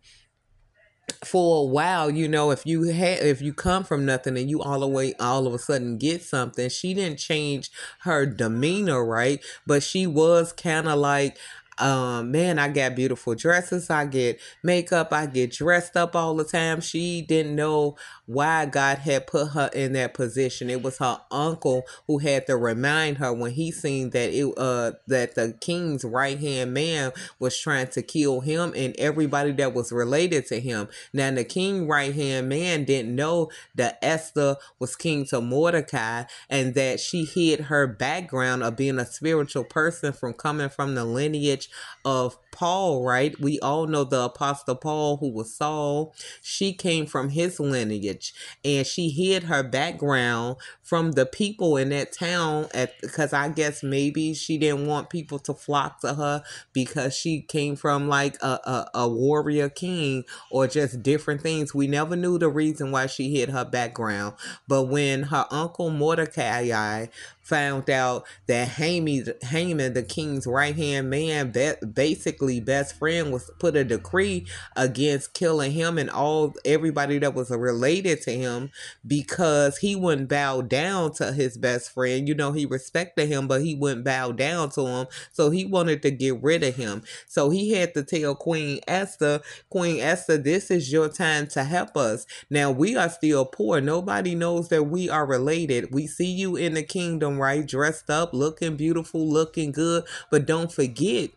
for 1.25 1.63
a 1.63 1.65
while, 1.65 2.09
you 2.09 2.27
know, 2.27 2.51
if 2.51 2.65
you 2.65 2.83
had 2.83 3.19
if 3.19 3.41
you 3.41 3.53
come 3.53 3.83
from 3.83 4.05
nothing 4.05 4.37
and 4.37 4.49
you 4.49 4.61
all 4.61 4.79
the 4.81 4.87
way 4.87 5.13
all 5.19 5.47
of 5.47 5.53
a 5.53 5.59
sudden 5.59 5.97
get 5.97 6.23
something, 6.23 6.69
she 6.69 6.93
didn't 6.93 7.19
change 7.19 7.71
her 8.01 8.25
demeanor, 8.25 9.05
right? 9.05 9.43
But 9.67 9.83
she 9.83 10.07
was 10.07 10.53
kind 10.53 10.87
of 10.87 10.99
like 10.99 11.37
um 11.79 12.31
man 12.31 12.59
i 12.59 12.67
got 12.67 12.95
beautiful 12.95 13.35
dresses 13.35 13.89
i 13.89 14.05
get 14.05 14.39
makeup 14.63 15.11
i 15.11 15.25
get 15.25 15.51
dressed 15.51 15.97
up 15.97 16.15
all 16.15 16.35
the 16.35 16.43
time. 16.43 16.81
She 16.81 17.21
didn't 17.21 17.55
know 17.55 17.97
why 18.25 18.65
god 18.65 18.99
had 18.99 19.27
put 19.27 19.49
her 19.49 19.69
in 19.73 19.93
that 19.93 20.13
position. 20.13 20.69
It 20.69 20.81
was 20.81 20.97
her 20.99 21.19
uncle 21.31 21.83
who 22.07 22.19
had 22.19 22.47
to 22.47 22.57
remind 22.57 23.17
her 23.17 23.33
when 23.33 23.51
he 23.51 23.71
seen 23.71 24.11
that 24.11 24.29
it 24.31 24.53
uh 24.57 24.93
that 25.07 25.35
the 25.35 25.57
king's 25.59 26.03
right 26.03 26.39
hand 26.39 26.73
man 26.73 27.11
was 27.39 27.57
trying 27.57 27.87
to 27.87 28.01
kill 28.01 28.41
him 28.41 28.73
and 28.75 28.95
everybody 28.97 29.51
that 29.53 29.73
was 29.73 29.91
related 29.91 30.45
to 30.47 30.59
him. 30.59 30.87
Now 31.11 31.31
the 31.31 31.43
king 31.43 31.87
right 31.87 32.13
hand 32.13 32.49
man 32.49 32.83
didn't 32.85 33.15
know 33.15 33.49
that 33.75 33.99
esther 34.01 34.57
was 34.79 34.95
king 34.95 35.25
to 35.25 35.41
mordecai 35.41 36.23
and 36.49 36.73
that 36.75 36.99
she 36.99 37.25
hid 37.25 37.61
her 37.61 37.87
background 37.87 38.63
of 38.63 38.75
being 38.75 38.99
a 38.99 39.05
spiritual 39.05 39.63
person 39.63 40.13
from 40.13 40.33
coming 40.33 40.69
from 40.69 40.95
the 40.95 41.05
lineage 41.05 41.62
of 42.05 42.37
Paul, 42.51 43.03
right? 43.03 43.37
We 43.39 43.59
all 43.59 43.87
know 43.87 44.03
the 44.03 44.21
Apostle 44.21 44.75
Paul, 44.75 45.17
who 45.17 45.29
was 45.29 45.53
Saul. 45.53 46.13
She 46.41 46.73
came 46.73 47.05
from 47.05 47.29
his 47.29 47.59
lineage 47.59 48.33
and 48.63 48.85
she 48.85 49.09
hid 49.09 49.43
her 49.43 49.63
background 49.63 50.57
from 50.81 51.13
the 51.13 51.25
people 51.25 51.77
in 51.77 51.89
that 51.89 52.11
town 52.11 52.67
at 52.73 52.99
because 53.01 53.33
I 53.33 53.49
guess 53.49 53.81
maybe 53.81 54.33
she 54.33 54.57
didn't 54.57 54.85
want 54.85 55.09
people 55.09 55.39
to 55.39 55.53
flock 55.53 56.01
to 56.01 56.13
her 56.13 56.43
because 56.73 57.15
she 57.15 57.41
came 57.41 57.75
from 57.75 58.07
like 58.07 58.41
a, 58.43 58.59
a, 58.65 58.89
a 58.93 59.09
warrior 59.09 59.69
king 59.69 60.23
or 60.51 60.67
just 60.67 61.01
different 61.01 61.41
things. 61.41 61.73
We 61.73 61.87
never 61.87 62.15
knew 62.15 62.37
the 62.37 62.49
reason 62.49 62.91
why 62.91 63.07
she 63.07 63.35
hid 63.35 63.49
her 63.49 63.65
background. 63.65 64.35
But 64.67 64.83
when 64.83 65.23
her 65.23 65.47
uncle 65.49 65.89
Mordecai 65.89 67.07
found 67.43 67.89
out 67.89 68.25
that 68.47 68.67
Haman, 68.69 69.33
Haman 69.43 69.93
the 69.93 70.03
king's 70.03 70.47
right 70.47 70.75
hand 70.75 71.09
man, 71.09 71.53
basically 71.93 72.59
best 72.59 72.97
friend, 72.97 73.31
was 73.31 73.51
put 73.59 73.75
a 73.75 73.83
decree 73.83 74.45
against 74.75 75.33
killing 75.33 75.71
him 75.71 75.97
and 75.97 76.09
all 76.09 76.53
everybody 76.65 77.19
that 77.19 77.35
was 77.35 77.51
related 77.51 78.21
to 78.21 78.31
him 78.31 78.71
because 79.05 79.77
he 79.77 79.95
wouldn't 79.95 80.29
bow 80.29 80.61
down 80.61 81.13
to 81.13 81.33
his 81.33 81.57
best 81.57 81.91
friend. 81.91 82.27
You 82.27 82.35
know, 82.35 82.53
he 82.53 82.65
respected 82.65 83.27
him, 83.27 83.47
but 83.47 83.61
he 83.61 83.75
wouldn't 83.75 84.05
bow 84.05 84.31
down 84.31 84.69
to 84.71 84.87
him. 84.87 85.07
So 85.31 85.49
he 85.49 85.65
wanted 85.65 86.01
to 86.03 86.11
get 86.11 86.41
rid 86.41 86.63
of 86.63 86.75
him. 86.75 87.03
So 87.27 87.49
he 87.49 87.73
had 87.73 87.93
to 87.93 88.03
tell 88.03 88.35
Queen 88.35 88.79
Esther, 88.87 89.41
Queen 89.69 89.99
Esther, 89.99 90.37
this 90.37 90.71
is 90.71 90.91
your 90.91 91.09
time 91.09 91.47
to 91.47 91.63
help 91.63 91.97
us. 91.97 92.25
Now 92.49 92.71
we 92.71 92.95
are 92.95 93.09
still 93.09 93.45
poor. 93.45 93.81
Nobody 93.81 94.35
knows 94.35 94.69
that 94.69 94.83
we 94.83 95.09
are 95.09 95.25
related. 95.25 95.93
We 95.93 96.07
see 96.07 96.31
you 96.31 96.55
in 96.55 96.73
the 96.73 96.83
kingdom, 96.83 97.32
right? 97.37 97.65
Dressed 97.65 98.09
up, 98.09 98.33
looking 98.33 98.75
beautiful, 98.75 99.27
looking 99.27 99.71
good. 99.71 100.03
But 100.29 100.45
don't 100.45 100.71
forget, 100.71 101.31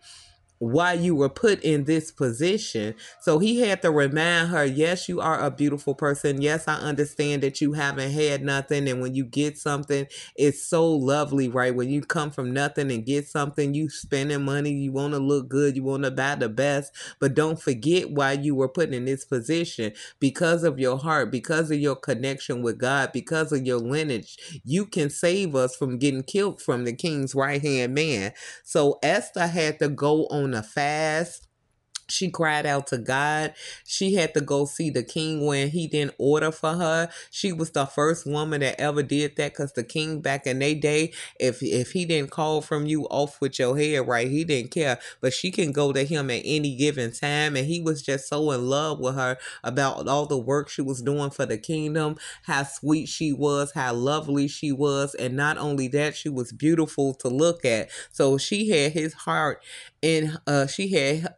why 0.58 0.94
you 0.94 1.14
were 1.14 1.28
put 1.28 1.62
in 1.62 1.84
this 1.84 2.10
position. 2.10 2.94
So 3.20 3.38
he 3.38 3.60
had 3.60 3.82
to 3.82 3.90
remind 3.90 4.48
her, 4.48 4.64
yes, 4.64 5.08
you 5.08 5.20
are 5.20 5.40
a 5.40 5.50
beautiful 5.50 5.94
person. 5.94 6.40
Yes, 6.40 6.66
I 6.66 6.76
understand 6.76 7.42
that 7.42 7.60
you 7.60 7.74
haven't 7.74 8.12
had 8.12 8.42
nothing. 8.42 8.88
And 8.88 9.00
when 9.00 9.14
you 9.14 9.24
get 9.24 9.58
something, 9.58 10.06
it's 10.36 10.62
so 10.62 10.90
lovely, 10.90 11.48
right? 11.48 11.74
When 11.74 11.90
you 11.90 12.02
come 12.02 12.30
from 12.30 12.52
nothing 12.52 12.90
and 12.90 13.04
get 13.04 13.28
something, 13.28 13.74
you 13.74 13.88
spending 13.90 14.44
money, 14.44 14.72
you 14.72 14.92
want 14.92 15.14
to 15.14 15.18
look 15.18 15.48
good, 15.48 15.76
you 15.76 15.84
want 15.84 16.04
to 16.04 16.10
buy 16.10 16.34
the 16.36 16.48
best. 16.48 16.92
But 17.20 17.34
don't 17.34 17.60
forget 17.60 18.10
why 18.10 18.32
you 18.32 18.54
were 18.54 18.68
put 18.68 18.94
in 18.94 19.04
this 19.04 19.24
position 19.24 19.92
because 20.20 20.64
of 20.64 20.78
your 20.78 20.98
heart, 20.98 21.30
because 21.30 21.70
of 21.70 21.78
your 21.78 21.96
connection 21.96 22.62
with 22.62 22.78
God, 22.78 23.12
because 23.12 23.52
of 23.52 23.66
your 23.66 23.78
lineage. 23.78 24.36
You 24.64 24.86
can 24.86 25.10
save 25.10 25.54
us 25.54 25.76
from 25.76 25.98
getting 25.98 26.22
killed 26.22 26.62
from 26.62 26.84
the 26.84 26.92
king's 26.92 27.34
right 27.34 27.60
hand 27.60 27.94
man. 27.94 28.32
So 28.64 28.98
Esther 29.02 29.46
had 29.46 29.78
to 29.80 29.88
go 29.88 30.26
on 30.26 30.45
on 30.46 30.54
a 30.54 30.62
fast 30.62 31.45
she 32.08 32.30
cried 32.30 32.66
out 32.66 32.86
to 32.88 32.98
God. 32.98 33.54
She 33.84 34.14
had 34.14 34.34
to 34.34 34.40
go 34.40 34.64
see 34.64 34.90
the 34.90 35.02
king 35.02 35.44
when 35.44 35.70
he 35.70 35.86
didn't 35.88 36.14
order 36.18 36.52
for 36.52 36.74
her. 36.74 37.10
She 37.30 37.52
was 37.52 37.70
the 37.70 37.86
first 37.86 38.26
woman 38.26 38.60
that 38.60 38.80
ever 38.80 39.02
did 39.02 39.36
that 39.36 39.52
because 39.52 39.72
the 39.72 39.84
king 39.84 40.20
back 40.20 40.46
in 40.46 40.58
their 40.58 40.74
day, 40.74 41.12
if 41.40 41.62
if 41.62 41.92
he 41.92 42.04
didn't 42.04 42.30
call 42.30 42.60
from 42.60 42.86
you 42.86 43.04
off 43.04 43.40
with 43.40 43.58
your 43.58 43.76
head 43.76 44.06
right, 44.06 44.28
he 44.28 44.44
didn't 44.44 44.70
care. 44.70 44.98
But 45.20 45.32
she 45.32 45.50
can 45.50 45.72
go 45.72 45.92
to 45.92 46.04
him 46.04 46.30
at 46.30 46.42
any 46.44 46.76
given 46.76 47.12
time. 47.12 47.56
And 47.56 47.66
he 47.66 47.80
was 47.80 48.02
just 48.02 48.28
so 48.28 48.50
in 48.52 48.66
love 48.66 49.00
with 49.00 49.14
her 49.14 49.38
about 49.64 50.08
all 50.08 50.26
the 50.26 50.38
work 50.38 50.68
she 50.68 50.82
was 50.82 51.02
doing 51.02 51.30
for 51.30 51.46
the 51.46 51.58
kingdom, 51.58 52.16
how 52.44 52.62
sweet 52.64 53.06
she 53.08 53.32
was, 53.32 53.72
how 53.72 53.92
lovely 53.94 54.48
she 54.48 54.72
was. 54.72 55.14
And 55.14 55.36
not 55.36 55.58
only 55.58 55.88
that, 55.88 56.16
she 56.16 56.28
was 56.28 56.52
beautiful 56.52 57.14
to 57.14 57.28
look 57.28 57.64
at. 57.64 57.90
So 58.12 58.38
she 58.38 58.68
had 58.70 58.92
his 58.92 59.12
heart 59.14 59.62
in 60.02 60.36
uh 60.46 60.66
she 60.66 60.88
had 60.88 61.34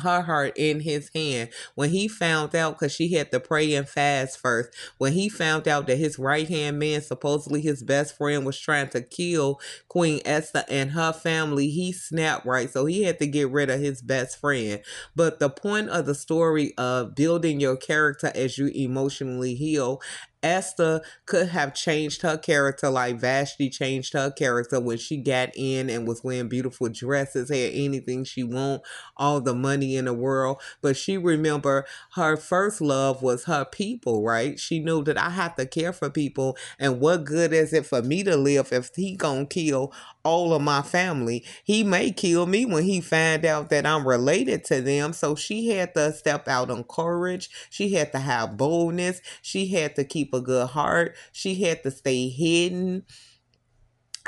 her 0.00 0.11
heart 0.20 0.52
in 0.56 0.80
his 0.80 1.10
hand. 1.14 1.48
When 1.74 1.90
he 1.90 2.08
found 2.08 2.54
out 2.54 2.78
because 2.78 2.92
she 2.92 3.14
had 3.14 3.30
to 3.32 3.40
pray 3.40 3.74
and 3.74 3.88
fast 3.88 4.38
first 4.38 4.70
when 4.98 5.12
he 5.12 5.28
found 5.28 5.66
out 5.66 5.86
that 5.86 5.96
his 5.96 6.18
right 6.18 6.48
hand 6.48 6.78
man 6.78 7.00
supposedly 7.00 7.60
his 7.60 7.82
best 7.82 8.16
friend 8.16 8.44
was 8.44 8.58
trying 8.58 8.88
to 8.88 9.00
kill 9.00 9.60
queen 9.88 10.20
esther 10.24 10.64
and 10.68 10.90
her 10.90 11.12
family 11.12 11.68
he 11.68 11.92
snapped 11.92 12.44
right? 12.44 12.70
So 12.70 12.86
he 12.86 13.04
had 13.04 13.18
to 13.20 13.26
get 13.26 13.50
rid 13.50 13.70
of 13.70 13.80
his 13.80 14.02
best 14.02 14.38
friend. 14.38 14.80
But 15.14 15.38
the 15.38 15.50
point 15.50 15.88
of 15.88 16.06
the 16.06 16.14
story 16.14 16.74
of 16.76 17.14
building 17.14 17.60
your 17.60 17.76
character 17.76 18.32
as 18.34 18.58
you 18.58 18.66
emotionally 18.74 19.54
heal 19.54 20.00
Esther 20.42 21.02
could 21.26 21.48
have 21.48 21.74
changed 21.74 22.22
her 22.22 22.36
character 22.36 22.90
like 22.90 23.20
Vashti 23.20 23.70
changed 23.70 24.12
her 24.14 24.30
character 24.30 24.80
when 24.80 24.98
she 24.98 25.16
got 25.16 25.50
in 25.54 25.88
and 25.88 26.06
was 26.06 26.24
wearing 26.24 26.48
beautiful 26.48 26.88
dresses, 26.88 27.48
had 27.48 27.70
anything 27.72 28.24
she 28.24 28.42
want, 28.42 28.82
all 29.16 29.40
the 29.40 29.54
money 29.54 29.96
in 29.96 30.06
the 30.06 30.12
world. 30.14 30.60
But 30.80 30.96
she 30.96 31.16
remember 31.16 31.86
her 32.14 32.36
first 32.36 32.80
love 32.80 33.22
was 33.22 33.44
her 33.44 33.64
people, 33.64 34.22
right? 34.22 34.58
She 34.58 34.78
knew 34.80 35.04
that 35.04 35.18
I 35.18 35.30
have 35.30 35.56
to 35.56 35.66
care 35.66 35.92
for 35.92 36.10
people, 36.10 36.56
and 36.78 37.00
what 37.00 37.24
good 37.24 37.52
is 37.52 37.72
it 37.72 37.86
for 37.86 38.02
me 38.02 38.22
to 38.24 38.36
live 38.36 38.72
if 38.72 38.90
he 38.94 39.16
gonna 39.16 39.46
kill 39.46 39.92
all 40.24 40.54
of 40.54 40.62
my 40.62 40.82
family? 40.82 41.44
He 41.64 41.84
may 41.84 42.10
kill 42.10 42.46
me 42.46 42.64
when 42.64 42.84
he 42.84 43.00
find 43.00 43.44
out 43.44 43.70
that 43.70 43.86
I'm 43.86 44.06
related 44.06 44.64
to 44.66 44.80
them. 44.80 45.12
So 45.12 45.34
she 45.34 45.68
had 45.68 45.94
to 45.94 46.12
step 46.12 46.48
out 46.48 46.70
on 46.70 46.84
courage. 46.84 47.50
She 47.70 47.94
had 47.94 48.12
to 48.12 48.18
have 48.18 48.56
boldness. 48.56 49.20
She 49.42 49.68
had 49.68 49.96
to 49.96 50.04
keep 50.04 50.34
a 50.34 50.40
good 50.40 50.68
heart. 50.68 51.16
She 51.32 51.56
had 51.62 51.82
to 51.82 51.90
stay 51.90 52.28
hidden 52.28 53.04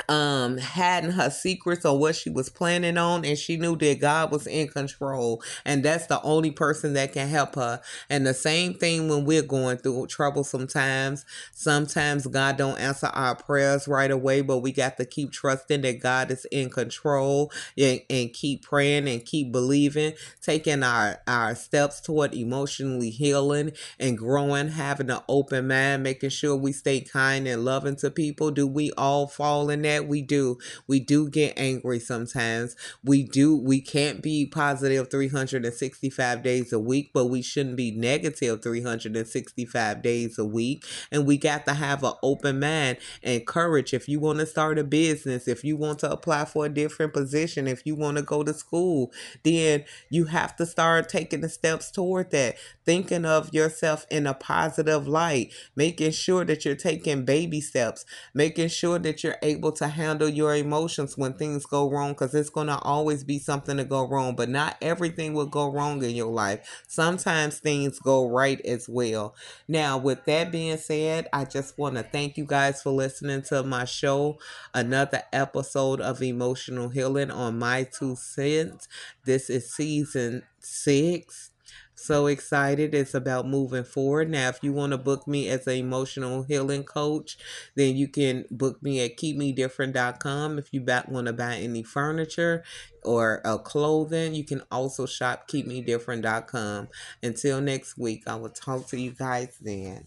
um 0.09 0.57
hiding 0.57 1.11
her 1.11 1.29
secrets 1.29 1.85
or 1.85 1.97
what 1.97 2.15
she 2.15 2.29
was 2.29 2.49
planning 2.49 2.97
on 2.97 3.25
and 3.25 3.37
she 3.37 3.57
knew 3.57 3.75
that 3.77 3.99
God 3.99 4.31
was 4.31 4.47
in 4.47 4.67
control 4.67 5.41
and 5.65 5.83
that's 5.83 6.07
the 6.07 6.21
only 6.21 6.51
person 6.51 6.93
that 6.93 7.13
can 7.13 7.27
help 7.27 7.55
her. 7.55 7.81
And 8.09 8.25
the 8.25 8.33
same 8.33 8.73
thing 8.73 9.09
when 9.09 9.25
we're 9.25 9.41
going 9.41 9.77
through 9.77 10.07
troublesome 10.07 10.67
times 10.67 11.25
sometimes 11.53 12.27
God 12.27 12.57
don't 12.57 12.79
answer 12.79 13.07
our 13.07 13.35
prayers 13.35 13.87
right 13.87 14.11
away 14.11 14.41
but 14.41 14.59
we 14.59 14.71
got 14.71 14.97
to 14.97 15.05
keep 15.05 15.31
trusting 15.31 15.81
that 15.81 15.99
God 16.01 16.31
is 16.31 16.45
in 16.51 16.69
control 16.69 17.51
and, 17.77 18.01
and 18.09 18.33
keep 18.33 18.63
praying 18.63 19.07
and 19.07 19.25
keep 19.25 19.51
believing 19.51 20.13
taking 20.41 20.83
our 20.83 21.19
our 21.27 21.55
steps 21.55 22.01
toward 22.01 22.33
emotionally 22.33 23.09
healing 23.09 23.71
and 23.99 24.17
growing 24.17 24.69
having 24.69 25.09
an 25.09 25.19
open 25.27 25.67
mind 25.67 26.03
making 26.03 26.29
sure 26.29 26.55
we 26.55 26.71
stay 26.71 27.01
kind 27.01 27.47
and 27.47 27.65
loving 27.65 27.95
to 27.97 28.11
people. 28.11 28.51
Do 28.51 28.67
we 28.67 28.91
all 28.97 29.27
fall 29.27 29.69
in 29.69 29.84
that 29.85 30.07
we 30.07 30.21
do. 30.21 30.57
We 30.87 30.99
do 30.99 31.29
get 31.29 31.53
angry 31.57 31.99
sometimes. 31.99 32.75
We 33.03 33.23
do 33.23 33.55
we 33.55 33.81
can't 33.81 34.21
be 34.21 34.45
positive 34.45 35.09
365 35.09 36.43
days 36.43 36.73
a 36.73 36.79
week 36.79 37.11
but 37.13 37.25
we 37.25 37.41
shouldn't 37.41 37.75
be 37.75 37.91
negative 37.91 38.61
365 38.63 40.01
days 40.01 40.39
a 40.39 40.45
week. 40.45 40.83
And 41.11 41.25
we 41.25 41.37
got 41.37 41.65
to 41.67 41.73
have 41.73 42.03
an 42.03 42.13
open 42.23 42.59
mind 42.59 42.97
and 43.23 43.45
courage. 43.45 43.93
If 43.93 44.09
you 44.09 44.19
want 44.19 44.39
to 44.39 44.45
start 44.45 44.79
a 44.79 44.83
business 44.83 45.47
if 45.47 45.63
you 45.63 45.77
want 45.77 45.99
to 45.99 46.11
apply 46.11 46.45
for 46.45 46.65
a 46.65 46.69
different 46.69 47.13
position 47.13 47.67
if 47.67 47.85
you 47.85 47.95
want 47.95 48.17
to 48.17 48.23
go 48.23 48.43
to 48.43 48.53
school 48.53 49.11
then 49.43 49.85
you 50.09 50.25
have 50.25 50.55
to 50.55 50.65
start 50.65 51.09
taking 51.09 51.41
the 51.41 51.49
steps 51.49 51.91
toward 51.91 52.31
that. 52.31 52.55
Thinking 52.85 53.25
of 53.25 53.53
yourself 53.53 54.05
in 54.09 54.25
a 54.25 54.33
positive 54.33 55.07
light 55.07 55.53
making 55.75 56.11
sure 56.11 56.43
that 56.45 56.65
you're 56.65 56.75
taking 56.75 57.25
baby 57.25 57.61
steps 57.61 58.05
making 58.33 58.69
sure 58.69 58.99
that 58.99 59.23
you're 59.23 59.37
able 59.41 59.71
to 59.75 59.87
handle 59.87 60.29
your 60.29 60.55
emotions 60.55 61.17
when 61.17 61.33
things 61.33 61.65
go 61.65 61.89
wrong 61.89 62.11
because 62.11 62.33
it's 62.33 62.49
going 62.49 62.67
to 62.67 62.77
always 62.79 63.23
be 63.23 63.39
something 63.39 63.77
to 63.77 63.83
go 63.83 64.07
wrong, 64.07 64.35
but 64.35 64.49
not 64.49 64.77
everything 64.81 65.33
will 65.33 65.45
go 65.45 65.71
wrong 65.71 66.03
in 66.03 66.15
your 66.15 66.31
life. 66.31 66.83
Sometimes 66.87 67.59
things 67.59 67.99
go 67.99 68.27
right 68.29 68.59
as 68.65 68.89
well. 68.89 69.35
Now, 69.67 69.97
with 69.97 70.25
that 70.25 70.51
being 70.51 70.77
said, 70.77 71.27
I 71.33 71.45
just 71.45 71.77
want 71.77 71.95
to 71.95 72.03
thank 72.03 72.37
you 72.37 72.45
guys 72.45 72.81
for 72.81 72.91
listening 72.91 73.41
to 73.43 73.63
my 73.63 73.85
show, 73.85 74.39
another 74.73 75.23
episode 75.31 76.01
of 76.01 76.21
Emotional 76.21 76.89
Healing 76.89 77.31
on 77.31 77.59
My 77.59 77.83
Two 77.83 78.15
Cents. 78.15 78.87
This 79.25 79.49
is 79.49 79.73
season 79.73 80.43
six 80.59 81.51
so 81.95 82.27
excited. 82.27 82.93
It's 82.93 83.13
about 83.13 83.47
moving 83.47 83.83
forward. 83.83 84.29
Now, 84.29 84.49
if 84.49 84.59
you 84.61 84.73
want 84.73 84.91
to 84.91 84.97
book 84.97 85.27
me 85.27 85.49
as 85.49 85.65
an 85.67 85.75
emotional 85.75 86.43
healing 86.43 86.83
coach, 86.83 87.37
then 87.75 87.95
you 87.95 88.07
can 88.07 88.45
book 88.51 88.81
me 88.83 89.03
at 89.03 89.17
keepmedifferent.com. 89.17 90.59
If 90.59 90.73
you 90.73 90.83
want 91.07 91.27
to 91.27 91.33
buy 91.33 91.55
any 91.55 91.83
furniture 91.83 92.63
or 93.03 93.41
uh, 93.45 93.57
clothing, 93.57 94.35
you 94.35 94.43
can 94.43 94.61
also 94.71 95.05
shop 95.05 95.49
keepmedifferent.com. 95.49 96.89
Until 97.23 97.61
next 97.61 97.97
week, 97.97 98.23
I 98.27 98.35
will 98.35 98.49
talk 98.49 98.87
to 98.89 98.99
you 98.99 99.11
guys 99.11 99.57
then. 99.61 100.05